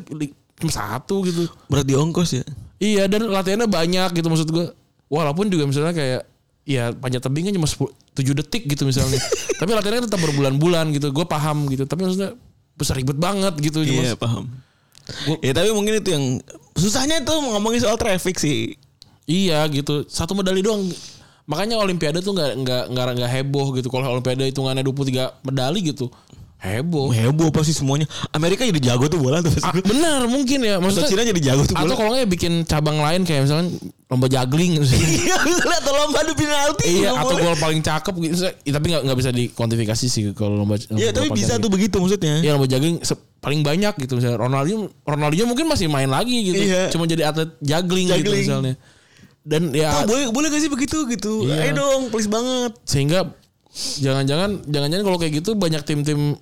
cuma 0.58 0.72
satu 0.72 1.24
gitu. 1.24 1.48
Berat 1.68 1.86
di 1.86 1.94
ongkos 1.94 2.30
ya? 2.34 2.44
Iya 2.78 3.10
dan 3.10 3.26
latihannya 3.26 3.66
banyak 3.66 4.10
gitu 4.14 4.28
maksud 4.28 4.50
gue 4.50 4.70
walaupun 5.10 5.50
juga 5.50 5.66
misalnya 5.66 5.94
kayak 5.94 6.22
ya 6.68 6.92
panjat 6.92 7.24
tebingnya 7.24 7.56
cuma 7.56 7.66
10, 7.66 7.90
7 8.14 8.38
detik 8.38 8.68
gitu 8.68 8.84
misalnya. 8.84 9.18
Tapi 9.60 9.72
latihannya 9.72 10.06
tetap 10.06 10.20
berbulan-bulan 10.20 10.94
gitu 10.94 11.10
gue 11.10 11.26
paham 11.26 11.66
gitu. 11.72 11.88
Tapi 11.88 12.06
maksudnya 12.06 12.36
besar 12.78 12.94
ribet 12.94 13.18
banget 13.18 13.58
gitu 13.58 13.82
Iya 13.82 14.14
paham. 14.14 14.46
Gua- 15.26 15.40
Ya 15.40 15.56
tapi 15.56 15.72
mungkin 15.72 15.98
itu 15.98 16.12
yang 16.12 16.44
Susahnya 16.78 17.26
tuh 17.26 17.42
ngomongin 17.42 17.82
soal 17.82 17.98
traffic 17.98 18.38
sih 18.38 18.78
Iya 19.28 19.68
gitu. 19.68 20.08
Satu 20.08 20.32
medali 20.34 20.64
doang. 20.64 20.88
Makanya 21.48 21.76
olimpiade 21.80 22.24
tuh 22.24 22.32
nggak 22.32 22.64
nggak 22.64 22.84
nggak 22.96 23.06
nggak 23.20 23.32
heboh 23.40 23.76
gitu. 23.76 23.92
Kalau 23.92 24.08
olimpiade 24.16 24.48
hitungannya 24.48 24.88
23 24.88 25.44
medali 25.44 25.80
gitu. 25.84 26.08
Heboh. 26.58 27.14
Heboh 27.14 27.54
pasti 27.54 27.70
semuanya 27.70 28.10
Amerika 28.34 28.66
jadi 28.66 28.82
jago 28.82 29.06
tuh 29.06 29.22
bola 29.22 29.46
tuh 29.46 29.54
Ah, 29.62 29.78
benar 29.78 30.26
mungkin 30.26 30.58
ya. 30.66 30.82
Atau 30.82 30.90
Maksudnya 30.90 31.10
Cina 31.12 31.24
jadi 31.30 31.42
jago 31.54 31.70
tuh 31.70 31.78
atau 31.78 31.86
bola 31.86 31.94
kalau 31.94 32.10
nggak 32.18 32.24
ya 32.26 32.30
bikin 32.34 32.54
cabang 32.66 32.98
lain 32.98 33.22
kayak 33.30 33.46
misalkan 33.46 33.78
lomba 34.10 34.26
juggling 34.26 34.82
misalnya. 34.82 35.06
Iya 35.22 35.36
misalnya 35.46 35.78
atau 35.86 35.94
lomba 35.94 36.18
adu 36.26 36.34
penalti 36.34 36.86
iya 36.90 37.10
atau 37.14 37.36
gol 37.38 37.56
paling 37.62 37.80
cakep 37.86 38.14
gitu. 38.26 38.36
Tapi 38.74 38.86
nggak 38.90 39.02
nggak 39.06 39.18
bisa 39.22 39.30
dikuantifikasi 39.30 40.06
sih 40.10 40.22
kalau 40.34 40.66
lomba 40.66 40.82
Iya 40.98 41.14
tapi 41.14 41.30
bisa 41.30 41.62
tuh 41.62 41.70
begitu 41.70 42.02
maksudnya 42.02 42.42
Iya 42.42 42.58
lomba 42.58 42.66
juggling 42.66 43.06
paling 43.38 43.62
banyak 43.62 43.94
gitu 44.02 44.18
misalnya 44.18 44.42
Ronaldinho 44.42 44.90
Ronaldinho 45.06 45.46
mungkin 45.48 45.70
masih 45.70 45.88
main 45.88 46.10
lagi 46.10 46.54
gitu. 46.54 46.64
Iya. 46.64 46.90
Cuma 46.90 47.06
jadi 47.06 47.30
atlet 47.30 47.54
juggling, 47.62 48.08
gitu 48.10 48.34
Juggling. 48.34 48.46
misalnya. 48.46 48.76
Dan 49.48 49.72
ya 49.72 50.04
boleh 50.04 50.28
boleh 50.34 50.48
gak 50.52 50.60
sih 50.60 50.72
begitu 50.72 51.08
gitu 51.08 51.48
Iya. 51.48 51.72
Ayo 51.72 51.72
dong 51.80 52.02
please 52.12 52.28
banget 52.28 52.76
sehingga 52.84 53.32
jangan-jangan 54.02 54.66
jangan-jangan 54.68 55.06
kalau 55.06 55.18
kayak 55.22 55.34
gitu 55.40 55.56
banyak 55.56 55.82
tim-tim 55.86 56.36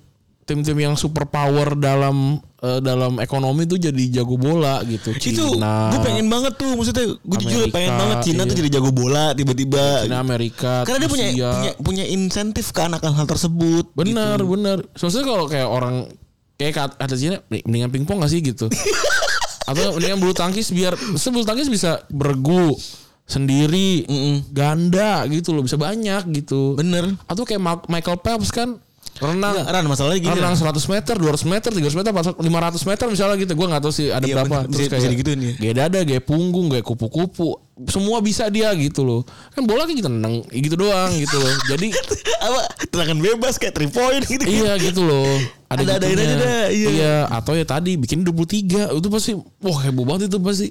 tim-tim 0.46 0.78
yang 0.78 0.94
super 0.94 1.26
power 1.26 1.74
dalam 1.74 2.38
eh, 2.62 2.78
dalam 2.78 3.18
ekonomi 3.18 3.66
tuh 3.66 3.82
jadi 3.82 4.22
jago 4.22 4.38
bola 4.38 4.78
gitu. 4.86 5.10
itu 5.18 5.58
gue 5.58 6.00
pengen 6.06 6.30
banget 6.30 6.54
tuh 6.54 6.70
maksudnya 6.78 7.18
gue 7.18 7.38
jujur 7.42 7.66
pengen 7.74 7.98
banget 7.98 8.16
Cina 8.30 8.46
tuh 8.46 8.54
iya. 8.54 8.60
jadi 8.62 8.70
jago 8.78 8.90
bola 8.94 9.34
tiba-tiba 9.34 10.06
Cina 10.06 10.22
Amerika, 10.22 10.86
karena 10.86 10.98
dia 11.02 11.10
punya, 11.10 11.26
punya 11.34 11.72
punya 11.82 12.04
insentif 12.06 12.70
kan 12.70 12.94
akan 12.94 13.10
hal 13.18 13.26
tersebut 13.26 13.90
benar 13.98 14.38
gitu. 14.38 14.54
benar. 14.54 14.78
Maksudnya 14.94 15.26
kalau 15.26 15.46
kayak 15.50 15.68
orang 15.68 15.94
kayak 16.56 16.72
kat- 16.74 16.96
kata 16.96 17.14
Cina 17.16 17.36
mendingan 17.48 17.92
pingpong 17.92 18.20
gak 18.20 18.32
sih 18.32 18.40
gitu. 18.40 18.66
Atau 19.70 19.96
mendingan 19.98 20.18
bulu 20.18 20.32
tangkis 20.32 20.70
biar 20.70 20.94
sebulu 21.16 21.42
tangkis 21.42 21.66
bisa 21.66 22.04
bergu 22.08 22.74
sendiri, 23.26 24.06
Mm-mm. 24.06 24.54
ganda 24.54 25.26
gitu 25.26 25.50
loh, 25.50 25.66
bisa 25.66 25.74
banyak 25.74 26.30
gitu. 26.30 26.78
bener 26.78 27.10
Atau 27.26 27.42
kayak 27.42 27.58
Michael 27.90 28.22
Phelps 28.22 28.54
kan 28.54 28.78
renang 29.16 29.54
Enggak, 29.56 29.72
Ran 29.72 29.84
masalahnya 29.86 30.20
gini 30.20 30.36
renang 30.36 30.54
Ran. 30.54 30.76
100 30.76 30.86
meter, 30.88 31.14
200 31.14 31.44
meter, 31.44 31.70
300 31.72 31.96
meter, 31.96 32.10
500 32.12 32.82
meter 32.84 33.06
misalnya 33.08 33.36
gitu. 33.36 33.52
Gue 33.52 33.66
gak 33.66 33.80
tahu 33.80 33.92
sih 33.92 34.06
ada 34.08 34.22
Iya, 34.22 34.34
berapa. 34.36 34.56
bener. 34.62 34.70
Bisa- 34.70 34.92
bisa 34.92 35.08
digituin 35.08 35.40
ya. 35.40 35.52
Gaya 35.56 35.74
dada, 35.78 36.00
gaya 36.02 36.20
punggung, 36.20 36.66
gaya 36.68 36.80
kupu-kupu. 36.80 37.56
Semua 37.86 38.20
bisa 38.20 38.48
dia 38.48 38.72
gitu 38.72 39.02
loh. 39.02 39.20
Kan 39.52 39.62
bola 39.62 39.84
kan 39.84 39.92
gitu 39.92 40.06
nendang 40.06 40.40
gitu 40.48 40.76
doang 40.76 41.12
gitu 41.12 41.36
loh. 41.36 41.52
Jadi 41.66 41.92
apa 42.46 42.60
tendangan 42.86 43.18
bebas 43.18 43.54
kayak 43.56 43.72
three 43.72 43.88
point 43.88 44.22
gitu 44.22 44.42
iya 44.42 44.76
gitu 44.76 45.00
loh. 45.00 45.28
Ada 45.66 45.82
Ada-adain 45.98 46.12
gitunya. 46.12 46.24
aja 46.26 46.36
dah, 46.38 46.66
iya. 46.70 47.14
atau 47.28 47.52
ya 47.52 47.64
tadi 47.64 47.96
bikin 47.96 48.22
23 48.22 48.92
itu 48.92 49.08
pasti 49.08 49.32
wah 49.60 49.78
heboh 49.80 50.04
banget 50.04 50.28
itu 50.28 50.38
pasti. 50.38 50.68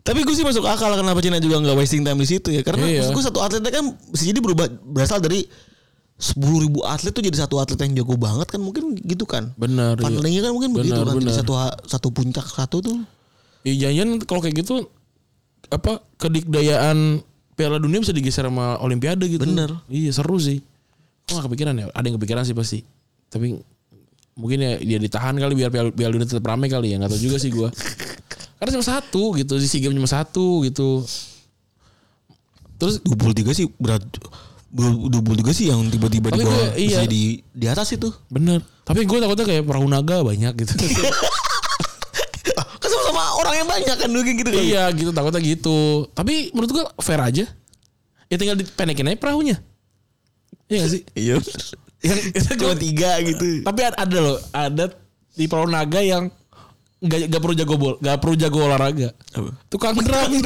Tapi 0.00 0.20
gue 0.20 0.32
sih 0.32 0.42
masuk 0.42 0.64
akal 0.64 0.92
kenapa 0.92 1.16
Cina 1.18 1.38
juga 1.38 1.56
nggak 1.58 1.74
wasting 1.74 2.02
time 2.02 2.18
di 2.18 2.28
situ 2.28 2.48
ya. 2.50 2.60
Karena 2.60 2.84
Iya. 2.84 3.08
gue 3.08 3.22
satu 3.22 3.40
atletnya 3.40 3.72
kan 3.72 3.84
bisa 4.06 4.24
jadi 4.24 4.36
berubah 4.36 4.68
berasal 4.82 5.16
dari 5.16 5.48
sepuluh 6.14 6.62
ribu 6.62 6.80
atlet 6.86 7.10
tuh 7.10 7.24
jadi 7.26 7.34
satu 7.42 7.58
atlet 7.58 7.78
yang 7.90 8.04
jago 8.04 8.14
banget 8.14 8.46
kan 8.46 8.60
mungkin 8.62 8.94
gitu 9.02 9.26
kan. 9.26 9.50
Benar. 9.58 9.98
iya. 9.98 10.04
Panelnya 10.06 10.40
kan 10.46 10.52
mungkin 10.54 10.70
begitu 10.72 10.94
Benar, 10.94 11.06
kan. 11.10 11.20
Jadi 11.20 11.32
satu 11.34 11.52
satu 11.90 12.08
puncak 12.14 12.46
satu 12.46 12.78
tuh. 12.80 12.98
Iya 13.66 13.90
jangan 13.90 14.22
kalau 14.22 14.40
kayak 14.44 14.62
gitu 14.62 14.86
apa 15.72 16.04
kedikdayaan 16.20 17.24
Piala 17.54 17.78
Dunia 17.78 18.02
bisa 18.02 18.14
digeser 18.14 18.46
sama 18.46 18.78
Olimpiade 18.82 19.26
gitu. 19.26 19.42
Bener. 19.42 19.74
Iya 19.90 20.10
seru 20.14 20.38
sih. 20.38 20.62
Kok 21.24 21.40
gak 21.40 21.44
kepikiran 21.50 21.74
ya? 21.78 21.86
Ada 21.94 22.04
yang 22.10 22.16
kepikiran 22.20 22.42
sih 22.46 22.54
pasti. 22.54 22.78
Tapi 23.30 23.58
mungkin 24.34 24.58
ya 24.58 24.72
dia 24.82 24.98
ditahan 24.98 25.34
kali 25.38 25.54
biar 25.54 25.70
Piala, 25.70 25.90
Piala 25.94 26.12
Dunia 26.14 26.26
tetap 26.26 26.46
ramai 26.46 26.70
kali 26.70 26.94
ya. 26.94 27.00
Gak 27.02 27.10
tahu 27.14 27.22
juga 27.22 27.36
sih 27.42 27.50
gua. 27.50 27.70
Karena 28.58 28.70
cuma 28.78 28.86
satu 28.86 29.34
gitu. 29.38 29.58
Si 29.58 29.66
SEA 29.66 29.86
Games 29.86 29.98
cuma 29.98 30.10
satu 30.10 30.62
gitu. 30.62 31.02
Terus 32.78 32.98
23 33.06 33.54
sih 33.54 33.66
berat 33.78 34.02
23 34.74 35.54
sih 35.54 35.70
yang 35.70 35.86
tiba-tiba 35.86 36.34
di 36.34 36.42
bawah 36.42 36.50
gue- 36.50 36.74
iya. 36.82 37.00
bisa 37.00 37.02
di 37.06 37.22
di 37.54 37.66
atas 37.70 37.94
itu. 37.94 38.10
bener. 38.26 38.58
Tapi 38.82 39.06
gue 39.06 39.18
takutnya 39.22 39.46
kayak 39.46 39.64
perahu 39.64 39.86
naga 39.86 40.20
banyak 40.26 40.52
gitu. 40.60 40.72
kan 42.82 42.88
sama-sama 42.90 43.22
orang 43.40 43.54
yang 43.62 43.68
banyak 43.70 43.96
kan 43.96 44.08
kayak 44.10 44.36
gitu 44.36 44.50
kan. 44.50 44.60
iya 44.60 44.84
gitu 44.90 45.10
takutnya 45.14 45.40
gitu. 45.40 46.10
Tapi 46.10 46.50
menurut 46.52 46.70
gua 46.74 46.84
fair 47.00 47.22
aja. 47.22 47.44
Ya 48.26 48.36
tinggal 48.36 48.58
dipendekin 48.58 49.08
aja 49.14 49.16
perahunya. 49.16 49.56
Iya 50.66 50.78
gak 50.84 50.90
sih? 50.90 51.02
Iya. 51.14 51.36
Yang 52.04 52.60
Cuma 52.60 52.76
tiga 52.76 53.16
gitu. 53.24 53.64
Tapi 53.64 53.80
ada, 53.80 53.96
ada 53.96 54.18
loh, 54.20 54.38
ada 54.52 54.84
di 55.32 55.48
Perahu 55.48 55.72
Naga 55.72 56.04
yang 56.04 56.28
nggak 57.00 57.32
nggak 57.32 57.40
perlu 57.40 57.56
jago 57.56 57.74
bol, 57.80 57.94
nggak 57.96 58.16
perlu 58.20 58.36
jago 58.36 58.58
olahraga. 58.60 59.08
Apa? 59.32 59.50
Tukang 59.72 59.96
drum. 59.96 60.32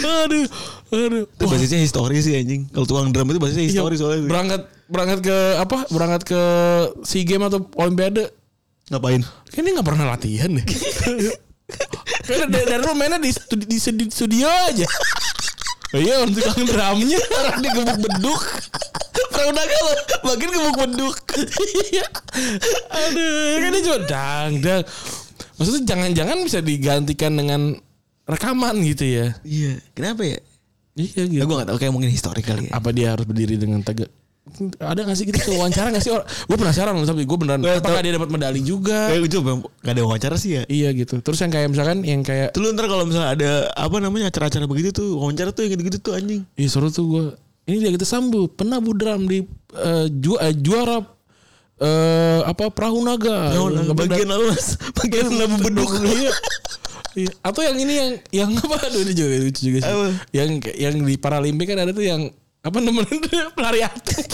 aduh, 0.00 0.46
aduh. 0.90 1.24
Itu 1.26 1.44
basisnya 1.46 1.78
histori 1.78 2.18
sih 2.18 2.34
anjing. 2.34 2.68
Kalau 2.68 2.86
tukang 2.86 3.10
drum 3.10 3.28
itu 3.28 3.38
basisnya 3.38 3.64
Iya, 3.64 3.70
histori 3.72 3.96
soalnya. 3.96 4.26
berangkat 4.26 4.62
berangkat 4.86 5.18
ke 5.22 5.36
apa? 5.56 5.78
Berangkat 5.88 6.22
ke 6.24 6.40
SEA 7.02 7.24
Games 7.24 7.48
atau 7.48 7.68
Olimpiade. 7.76 8.32
Ngapain? 8.90 9.22
Kayaknya 9.48 9.70
nggak 9.78 9.88
pernah 9.88 10.04
latihan 10.08 10.50
deh. 10.50 10.66
Kayaknya 12.26 12.46
dari, 12.50 12.64
dari 12.66 12.80
dulu 12.82 12.94
mainnya 12.94 13.18
di, 13.18 13.30
studi- 13.30 13.68
di, 13.68 13.78
studi- 13.78 14.10
studio 14.10 14.46
aja. 14.46 14.86
Iya, 15.90 16.22
untuk 16.22 16.42
tukang 16.42 16.66
drumnya 16.66 17.18
Orang 17.18 17.58
digebuk 17.60 17.98
beduk. 17.98 18.42
Perahu 19.30 19.50
naga 19.50 19.76
lo 19.80 19.92
makin 20.24 20.48
gebuk 20.50 20.76
beduk. 20.76 21.16
Iya. 21.90 22.06
Aduh, 22.90 23.54
kan 23.58 23.70
dia 23.70 23.82
cuma 23.82 23.98
dang 24.06 24.52
dang. 24.58 24.82
Maksudnya 25.54 25.82
jangan-jangan 25.86 26.36
bisa 26.42 26.58
digantikan 26.58 27.32
dengan 27.34 27.74
rekaman 28.30 28.74
gitu 28.82 29.04
ya. 29.04 29.26
Iya. 29.42 29.72
Kenapa 29.92 30.22
ya? 30.22 30.38
Iya 30.94 31.22
Ya 31.22 31.24
gitu. 31.26 31.44
gue 31.46 31.56
gak 31.56 31.68
tau 31.68 31.78
kayak 31.78 31.92
mungkin 31.92 32.10
historik 32.10 32.44
kali 32.44 32.66
ya. 32.66 32.72
Apa 32.72 32.90
dia 32.90 33.14
harus 33.14 33.24
berdiri 33.24 33.54
dengan 33.54 33.80
tegak? 33.80 34.10
Ada 34.76 35.06
gak 35.06 35.14
sih 35.14 35.24
gitu 35.24 35.38
kayak 35.38 35.54
wawancara 35.54 35.88
gak 35.90 36.02
sih? 36.02 36.10
Gue 36.10 36.56
penasaran 36.56 36.92
loh 36.92 37.06
tapi 37.06 37.22
gue 37.22 37.38
beneran. 37.38 37.62
Gua 37.62 37.78
Apakah 37.78 38.00
tau. 38.00 38.04
dia 38.04 38.12
dapat 38.12 38.28
medali 38.28 38.60
juga? 38.60 39.06
Kayak 39.08 39.30
coba 39.30 39.50
gak 39.80 39.92
ada 39.94 40.02
wawancara 40.02 40.36
sih 40.36 40.50
ya. 40.58 40.62
Iya 40.66 40.90
gitu. 40.92 41.22
Terus 41.22 41.38
yang 41.38 41.50
kayak 41.50 41.68
misalkan 41.70 42.02
yang 42.02 42.20
kayak 42.20 42.50
Tuh 42.50 42.60
lu 42.60 42.74
ntar 42.74 42.86
kalau 42.86 43.06
misalnya 43.06 43.30
ada 43.30 43.50
apa 43.70 43.96
namanya 43.96 44.28
acara-acara 44.28 44.66
begitu 44.66 44.90
tuh 44.90 45.08
wawancara 45.16 45.50
tuh 45.50 45.64
yang 45.64 45.72
gitu-gitu 45.74 45.98
tuh 46.00 46.12
anjing. 46.14 46.42
Ih 46.54 46.66
seru 46.66 46.90
tuh 46.90 47.06
gue. 47.06 47.24
Ini 47.64 47.76
dia 47.78 47.90
kita 47.94 48.04
sambut 48.04 48.50
penabuh 48.50 48.92
drum 48.92 49.24
di 49.24 49.46
eh, 49.72 50.06
ju- 50.10 50.40
eh, 50.40 50.52
juara 50.52 50.98
eh 51.78 52.40
apa 52.42 52.68
perahu 52.68 53.00
naga. 53.00 53.54
Yang 53.54 53.94
bagian 53.94 54.28
alas, 54.28 54.74
bagian 54.98 55.30
labu 55.30 55.56
beduk. 55.62 55.88
Iya. 57.18 57.30
Atau 57.42 57.60
yang 57.66 57.76
ini 57.78 57.92
yang 57.98 58.10
yang 58.30 58.50
apa? 58.54 58.76
Aduh 58.86 59.02
ini 59.02 59.12
juga 59.14 59.28
lucu 59.42 59.60
juga 59.66 59.78
sih. 59.82 59.90
Apa? 59.90 60.06
Yang 60.30 60.50
yang 60.78 60.94
di 61.02 61.14
Paralimpik 61.18 61.66
kan 61.74 61.78
ada 61.82 61.90
tuh 61.90 62.06
yang 62.06 62.30
apa 62.60 62.76
nemenin 62.78 63.20
pelari 63.56 63.80
atup. 63.82 64.24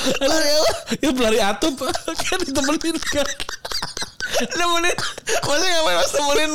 Lari 0.24 0.50
apa? 0.56 0.72
ya 1.04 1.10
pelari 1.12 1.40
atup 1.40 1.74
kan 2.24 2.38
ditemenin 2.40 2.96
kan. 3.12 3.28
Nemenin. 4.56 4.96
Masa 5.44 5.64
ngapain 5.68 5.96
mas 6.00 6.12
nemenin? 6.16 6.50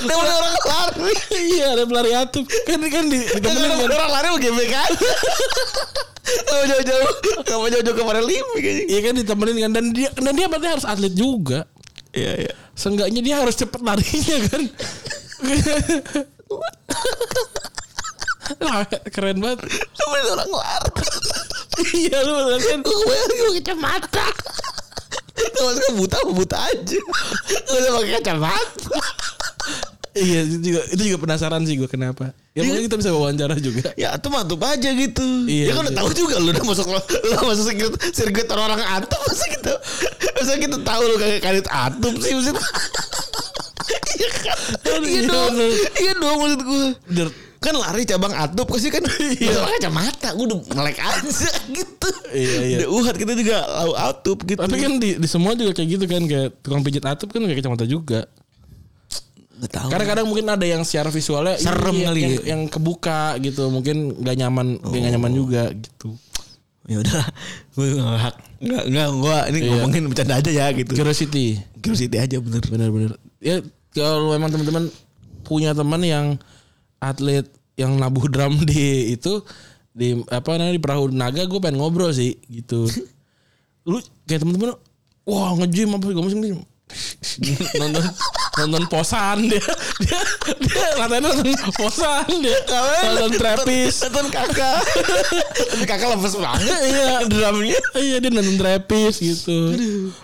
Nemenin 0.00 0.34
orang 0.40 0.54
lari. 0.64 1.12
iya 1.36 1.66
ada 1.76 1.84
pelari 1.84 2.12
atup. 2.16 2.44
Kan 2.64 2.80
kan 2.88 3.04
di, 3.08 3.20
ditemenin 3.20 3.84
kan. 3.84 3.96
orang 4.00 4.10
lari 4.12 4.26
mau 4.32 4.40
gebek 4.40 4.72
aja. 4.72 5.10
Gak 6.30 6.64
jauh-jauh. 6.72 7.12
Gak 7.44 7.56
mau 7.58 7.68
jauh-jauh 7.68 7.96
ke 7.96 8.04
Paralimpik 8.04 8.64
aja. 8.64 8.82
Iya 8.88 9.00
kan 9.04 9.14
ditemenin 9.20 9.56
kan 9.68 9.70
dan 9.76 9.84
dia 9.92 10.08
dan 10.16 10.32
dia 10.32 10.46
berarti 10.48 10.68
harus 10.68 10.86
atlet 10.88 11.12
juga. 11.12 11.68
Iya 12.16 12.48
iya. 12.48 12.52
Seenggaknya 12.80 13.20
dia 13.20 13.36
harus 13.44 13.52
cepet 13.60 13.80
larinya 13.84 14.36
kan. 14.48 14.62
Lah, 18.64 18.82
keren 19.12 19.36
banget. 19.38 19.68
Nemenin 19.68 20.26
orang 20.32 20.50
lari. 20.50 20.90
iya 21.92 22.18
lu 22.24 22.32
bener 22.40 22.60
kan. 22.64 22.80
Gue 22.80 23.04
bayar 23.04 23.28
gue 23.28 23.50
kacamata. 23.60 24.26
Kalau 25.36 25.72
suka 25.76 25.90
buta 25.92 26.16
buta 26.32 26.58
aja. 26.72 26.98
Gue 27.68 27.78
udah 27.84 27.92
pakai 28.00 28.12
kacamata. 28.16 28.98
Iya 30.16 30.40
itu 30.42 30.56
juga 30.58 30.80
itu 30.90 31.02
juga 31.12 31.18
penasaran 31.22 31.62
sih 31.68 31.76
gue 31.76 31.86
kenapa. 31.86 32.32
Ya 32.50 32.66
mungkin 32.66 32.82
kita 32.90 32.98
bisa 32.98 33.10
wawancara 33.14 33.54
juga. 33.62 33.94
Ya 33.94 34.18
tuh 34.18 34.34
mantap 34.34 34.58
aja 34.66 34.90
gitu. 34.90 35.26
Iya, 35.46 35.70
ya 35.70 35.72
kan 35.78 35.86
udah 35.86 35.94
iya. 35.94 36.00
tahu 36.02 36.10
juga 36.18 36.34
lu 36.42 36.50
udah 36.50 36.64
masuk 36.66 36.86
lu 36.90 36.98
udah 36.98 37.40
masuk 37.46 37.64
sirkuit 37.70 37.94
sirkuit 38.10 38.48
orang-orang 38.50 38.82
atup 38.98 39.20
masa 39.22 39.46
kita 39.46 39.72
masa 40.34 40.52
kita 40.58 40.76
tahu 40.82 41.02
lu 41.06 41.14
kagak 41.14 41.40
kadit 41.46 41.66
atup 41.70 42.14
sih 42.18 42.32
maksud. 42.34 42.56
Iya 44.20 44.28
kan? 44.34 44.58
Iya 45.00 45.00
Iya, 45.06 45.20
dong. 45.30 45.54
Iya 45.94 46.12
dong 46.18 46.36
maksud 46.42 46.60
gue. 46.66 46.86
Kan 47.60 47.76
lari 47.76 48.08
cabang 48.08 48.32
atup 48.32 48.66
pasti 48.72 48.88
kan 48.88 49.04
Iya. 49.04 49.52
Iya 49.52 49.60
kacamata 49.68 50.32
Gue 50.32 50.48
udah 50.48 50.58
melek 50.72 50.96
aja 50.96 51.50
gitu 51.68 52.08
Iya, 52.32 52.56
iya. 52.64 52.76
Udah 52.80 52.88
uhat 52.96 53.14
kita 53.20 53.36
juga 53.36 53.56
lau 53.68 53.92
atup 53.92 54.48
gitu 54.48 54.56
Tapi 54.56 54.76
kan 54.80 54.96
di, 54.96 55.20
di 55.20 55.28
semua 55.28 55.52
juga 55.52 55.76
kayak 55.76 55.88
gitu 55.92 56.04
kan 56.08 56.24
kayak 56.24 56.56
tukang 56.64 56.80
pijit 56.80 57.04
atup 57.04 57.28
kan 57.28 57.44
kayak 57.44 57.60
kacamata 57.60 57.84
juga. 57.84 58.24
Gak 59.60 59.70
tahu 59.76 59.88
Kadang-kadang 59.92 60.26
mungkin 60.26 60.46
ada 60.48 60.64
yang 60.64 60.82
secara 60.88 61.12
visualnya 61.12 61.60
Serem 61.60 61.96
iya, 62.00 62.06
kali 62.08 62.20
yang, 62.20 62.32
ya. 62.32 62.42
yang 62.56 62.62
kebuka 62.72 63.36
gitu, 63.44 63.68
mungkin 63.68 64.16
gak 64.24 64.36
nyaman, 64.40 64.80
gak 64.80 65.12
nyaman 65.12 65.32
juga 65.36 65.68
gitu. 65.76 66.16
Ya 66.88 66.96
udah 67.04 67.22
Gue 67.76 67.86
gak 68.00 68.18
hak 68.18 68.34
Gak, 68.60 68.84
gak 68.92 69.08
gue 69.12 69.36
ini 69.52 69.58
Iya. 69.60 69.68
ngomongin 69.72 70.04
bercanda 70.08 70.34
aja 70.40 70.50
ya 70.50 70.66
gitu 70.72 70.92
Curiosity. 70.96 71.60
Curiosity 71.80 72.16
aja 72.16 72.36
bener 72.40 72.62
Bener-bener. 72.64 73.12
Ya 73.40 73.60
kalau 73.92 74.32
memang 74.32 74.48
teman-teman 74.52 74.88
punya 75.44 75.76
teman 75.76 76.00
yang 76.04 76.26
atlet 77.00 77.48
yang 77.76 77.96
nabuh 77.96 78.28
drum 78.28 78.60
di 78.64 79.16
itu 79.16 79.40
di 79.90 80.14
apa 80.30 80.56
namanya 80.56 80.76
di 80.76 80.82
perahu 80.82 81.10
naga 81.10 81.44
gue 81.48 81.60
pengen 81.60 81.80
ngobrol 81.80 82.12
sih 82.12 82.36
gitu. 82.48 82.86
Lu 83.88 83.98
kayak 84.28 84.44
teman-teman 84.44 84.76
wah 85.24 85.52
nge-gym 85.58 85.90
apa 85.96 86.04
segala 86.08 86.24
macam. 86.28 86.62
Nonton 87.78 88.02
nonton 88.60 88.84
posan 88.90 89.48
dia. 89.48 89.62
Dia 90.00 90.20
dia 90.60 90.86
latihan 90.98 91.22
nonton 91.24 91.54
posan 91.76 92.26
dia. 92.42 92.58
Nonton 93.14 93.32
trapis 93.38 94.04
Nonton 94.08 94.26
kakak. 94.32 94.80
Tapi 95.74 95.84
kakak 95.86 96.08
lemes 96.14 96.34
banget. 96.36 96.66
Iya. 96.68 97.10
Drumnya. 97.28 97.78
Iya 97.96 98.16
dia 98.20 98.30
nonton 98.30 98.56
trapis 98.58 99.14
gitu. 99.20 99.58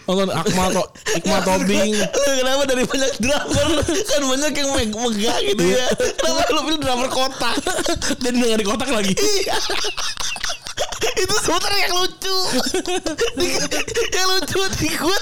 Nonton 0.07 0.31
Akmal 0.33 0.69
to 0.75 0.83
Ikmal 1.17 1.41
Tobing. 1.45 1.95
Lu 1.97 2.31
kenapa 2.41 2.63
dari 2.69 2.85
banyak 2.85 3.13
drummer? 3.21 3.69
Kan 3.85 4.23
banyak 4.27 4.53
yang 4.53 4.71
meg- 4.75 4.97
megah 4.97 5.39
gitu 5.43 5.65
ya. 5.65 5.87
Kenapa 6.19 6.51
lu 6.53 6.61
pilih 6.69 6.81
drummer 6.83 7.09
kotak? 7.09 7.57
Dan 8.21 8.41
dengan 8.41 8.59
di 8.61 8.67
kotak 8.67 8.91
lagi. 8.91 9.15
Iya. 9.15 9.57
Itu 11.17 11.35
sebenarnya 11.41 11.89
yang 11.89 11.95
lucu. 11.97 12.37
Yang 14.13 14.27
lucu 14.29 14.61
di 14.77 14.89
gue 14.93 15.19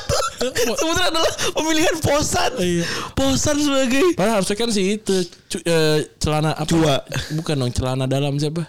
tuh 0.66 0.77
Sebenarnya 0.77 1.09
adalah 1.11 1.33
pemilihan 1.53 1.96
posan 1.98 2.50
Iya. 2.57 2.85
Posan 3.12 3.57
sebagai 3.59 4.05
Padahal 4.14 4.35
harusnya 4.38 4.57
kan 4.57 4.68
sih 4.68 4.96
itu 4.96 5.16
cu- 5.48 5.62
eh, 5.62 5.98
celana 6.16 6.53
apa? 6.53 6.64
Cua. 6.64 6.96
Bukan 7.33 7.55
dong 7.57 7.70
celana 7.70 8.05
dalam 8.05 8.37
siapa? 8.37 8.64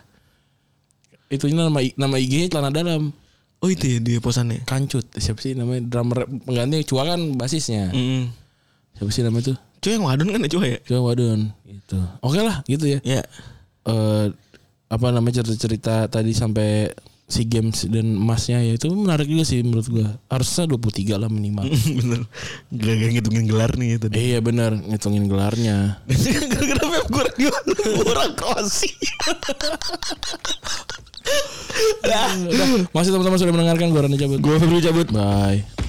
Itu 1.25 1.49
nama 1.49 1.73
nama 1.95 2.15
IG-nya 2.15 2.47
celana 2.49 2.69
dalam. 2.69 3.09
Oh 3.59 3.69
itu 3.71 3.87
ya 3.87 3.97
dia 3.97 4.19
posannya 4.19 4.61
Kancut 4.63 5.09
siapa 5.15 5.41
sih 5.41 5.57
namanya 5.57 5.81
drummer 5.83 6.23
pengganti 6.45 6.85
Cua 6.85 7.07
kan 7.07 7.33
basisnya. 7.33 7.89
Mm. 7.89 8.29
Siapa 8.93 9.09
sih 9.09 9.23
namanya 9.23 9.51
tuh? 9.51 9.57
Cuy 9.81 9.91
yang 9.95 10.05
wadon 10.05 10.29
kan 10.29 10.39
ya 10.41 10.49
cuy 10.49 10.69
ya 10.69 10.79
Cua 10.81 10.99
Wadon 11.03 11.39
gitu. 11.65 11.97
Oke 12.21 12.39
lah 12.39 12.61
gitu 12.65 12.85
ya. 12.87 12.99
Ya 13.01 13.21
Eh 13.85 14.25
apa 14.85 15.07
namanya 15.09 15.41
cerita-cerita 15.41 16.05
tadi 16.07 16.29
sampai 16.31 16.93
si 17.25 17.41
games 17.49 17.89
dan 17.89 18.21
emasnya 18.21 18.61
ya 18.61 18.77
itu 18.77 18.85
menarik 18.93 19.25
juga 19.25 19.43
sih 19.49 19.65
menurut 19.65 19.87
gua. 19.89 20.07
Harusnya 20.29 20.69
23 20.69 21.17
lah 21.17 21.29
minimal. 21.29 21.65
Bener 21.99 22.21
Gak, 22.69 22.93
gak 23.01 23.09
ngitungin 23.17 23.45
gelar 23.49 23.71
nih 23.73 23.97
tadi 23.97 24.13
iya 24.17 24.39
benar 24.41 24.77
ngitungin 24.77 25.25
gelarnya. 25.25 26.05
Gara-gara 26.53 26.83
Pep 26.85 27.07
Guardiola 27.09 27.59
Orang 28.05 28.33
kosi 28.37 28.89
Udah, 32.05 32.29
masih 32.93 33.09
teman-teman 33.09 33.37
sudah 33.41 33.53
mendengarkan 33.53 33.89
gua 33.89 34.05
Rani 34.05 34.17
cabut. 34.21 34.39
Gue 34.39 34.55
Febri 34.61 34.79
cabut 34.85 35.07
Bye. 35.09 35.84